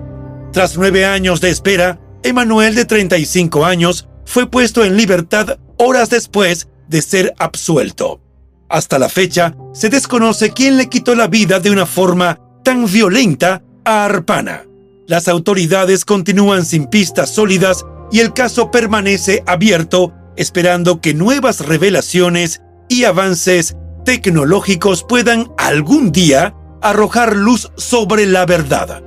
Tras 0.52 0.76
nueve 0.76 1.04
años 1.04 1.40
de 1.40 1.50
espera, 1.50 1.98
Emanuel, 2.22 2.74
de 2.74 2.84
35 2.84 3.64
años, 3.64 4.08
fue 4.24 4.48
puesto 4.48 4.84
en 4.84 4.96
libertad 4.96 5.58
horas 5.76 6.10
después 6.10 6.68
de 6.88 7.02
ser 7.02 7.34
absuelto. 7.38 8.20
Hasta 8.68 8.98
la 8.98 9.08
fecha, 9.08 9.54
se 9.72 9.88
desconoce 9.88 10.50
quién 10.50 10.76
le 10.76 10.88
quitó 10.88 11.14
la 11.14 11.26
vida 11.26 11.60
de 11.60 11.70
una 11.70 11.86
forma 11.86 12.40
tan 12.62 12.86
violenta 12.86 13.62
a 13.84 14.04
Arpana. 14.04 14.64
Las 15.06 15.28
autoridades 15.28 16.04
continúan 16.04 16.64
sin 16.64 16.86
pistas 16.86 17.30
sólidas 17.30 17.84
y 18.10 18.20
el 18.20 18.32
caso 18.32 18.70
permanece 18.70 19.42
abierto, 19.46 20.14
esperando 20.36 21.00
que 21.00 21.14
nuevas 21.14 21.60
revelaciones 21.60 22.62
y 22.88 23.04
avances 23.04 23.76
tecnológicos 24.04 25.04
puedan 25.04 25.50
algún 25.56 26.12
día 26.12 26.54
arrojar 26.82 27.36
luz 27.36 27.70
sobre 27.76 28.26
la 28.26 28.46
verdad. 28.46 29.02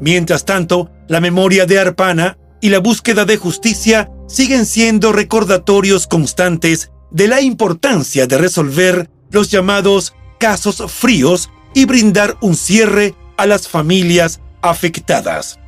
Mientras 0.00 0.44
tanto, 0.44 0.90
la 1.08 1.20
memoria 1.20 1.66
de 1.66 1.78
Arpana 1.78 2.38
y 2.60 2.68
la 2.68 2.78
búsqueda 2.78 3.24
de 3.24 3.36
justicia 3.36 4.10
siguen 4.28 4.66
siendo 4.66 5.12
recordatorios 5.12 6.06
constantes 6.06 6.90
de 7.10 7.28
la 7.28 7.40
importancia 7.40 8.26
de 8.26 8.38
resolver 8.38 9.10
los 9.30 9.50
llamados 9.50 10.14
casos 10.38 10.82
fríos 10.90 11.50
y 11.74 11.84
brindar 11.84 12.36
un 12.40 12.56
cierre 12.56 13.14
a 13.36 13.46
las 13.46 13.68
familias 13.68 14.40
afectadas. 14.62 15.58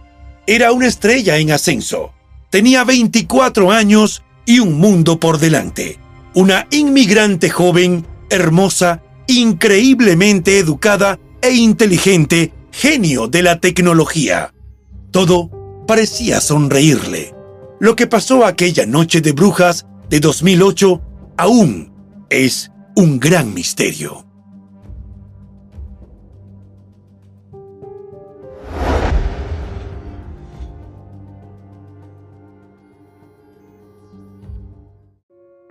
Era 0.47 0.73
una 0.73 0.87
estrella 0.87 1.39
en 1.39 1.51
ascenso. 1.51 2.13
Tenía 2.51 2.85
24 2.85 3.71
años 3.71 4.23
y 4.49 4.61
un 4.61 4.79
mundo 4.79 5.21
por 5.21 5.39
delante. 5.39 5.99
Una 6.33 6.67
inmigrante 6.71 7.51
joven, 7.51 8.07
hermosa, 8.31 9.03
increíblemente 9.27 10.59
educada 10.59 11.21
e 11.43 11.53
inteligente, 11.53 12.55
genio 12.73 13.29
de 13.29 13.43
la 13.43 13.61
tecnología. 13.61 14.55
Todo 15.11 15.51
parecía 15.87 16.41
sonreírle. 16.41 17.35
Lo 17.79 17.95
que 17.95 18.07
pasó 18.07 18.47
aquella 18.47 18.87
noche 18.87 19.21
de 19.21 19.33
brujas 19.33 19.85
de 20.09 20.19
2008 20.19 21.03
aún 21.37 21.93
es 22.31 22.73
un 22.97 23.21
gran 23.21 23.53
misterio. 23.53 24.28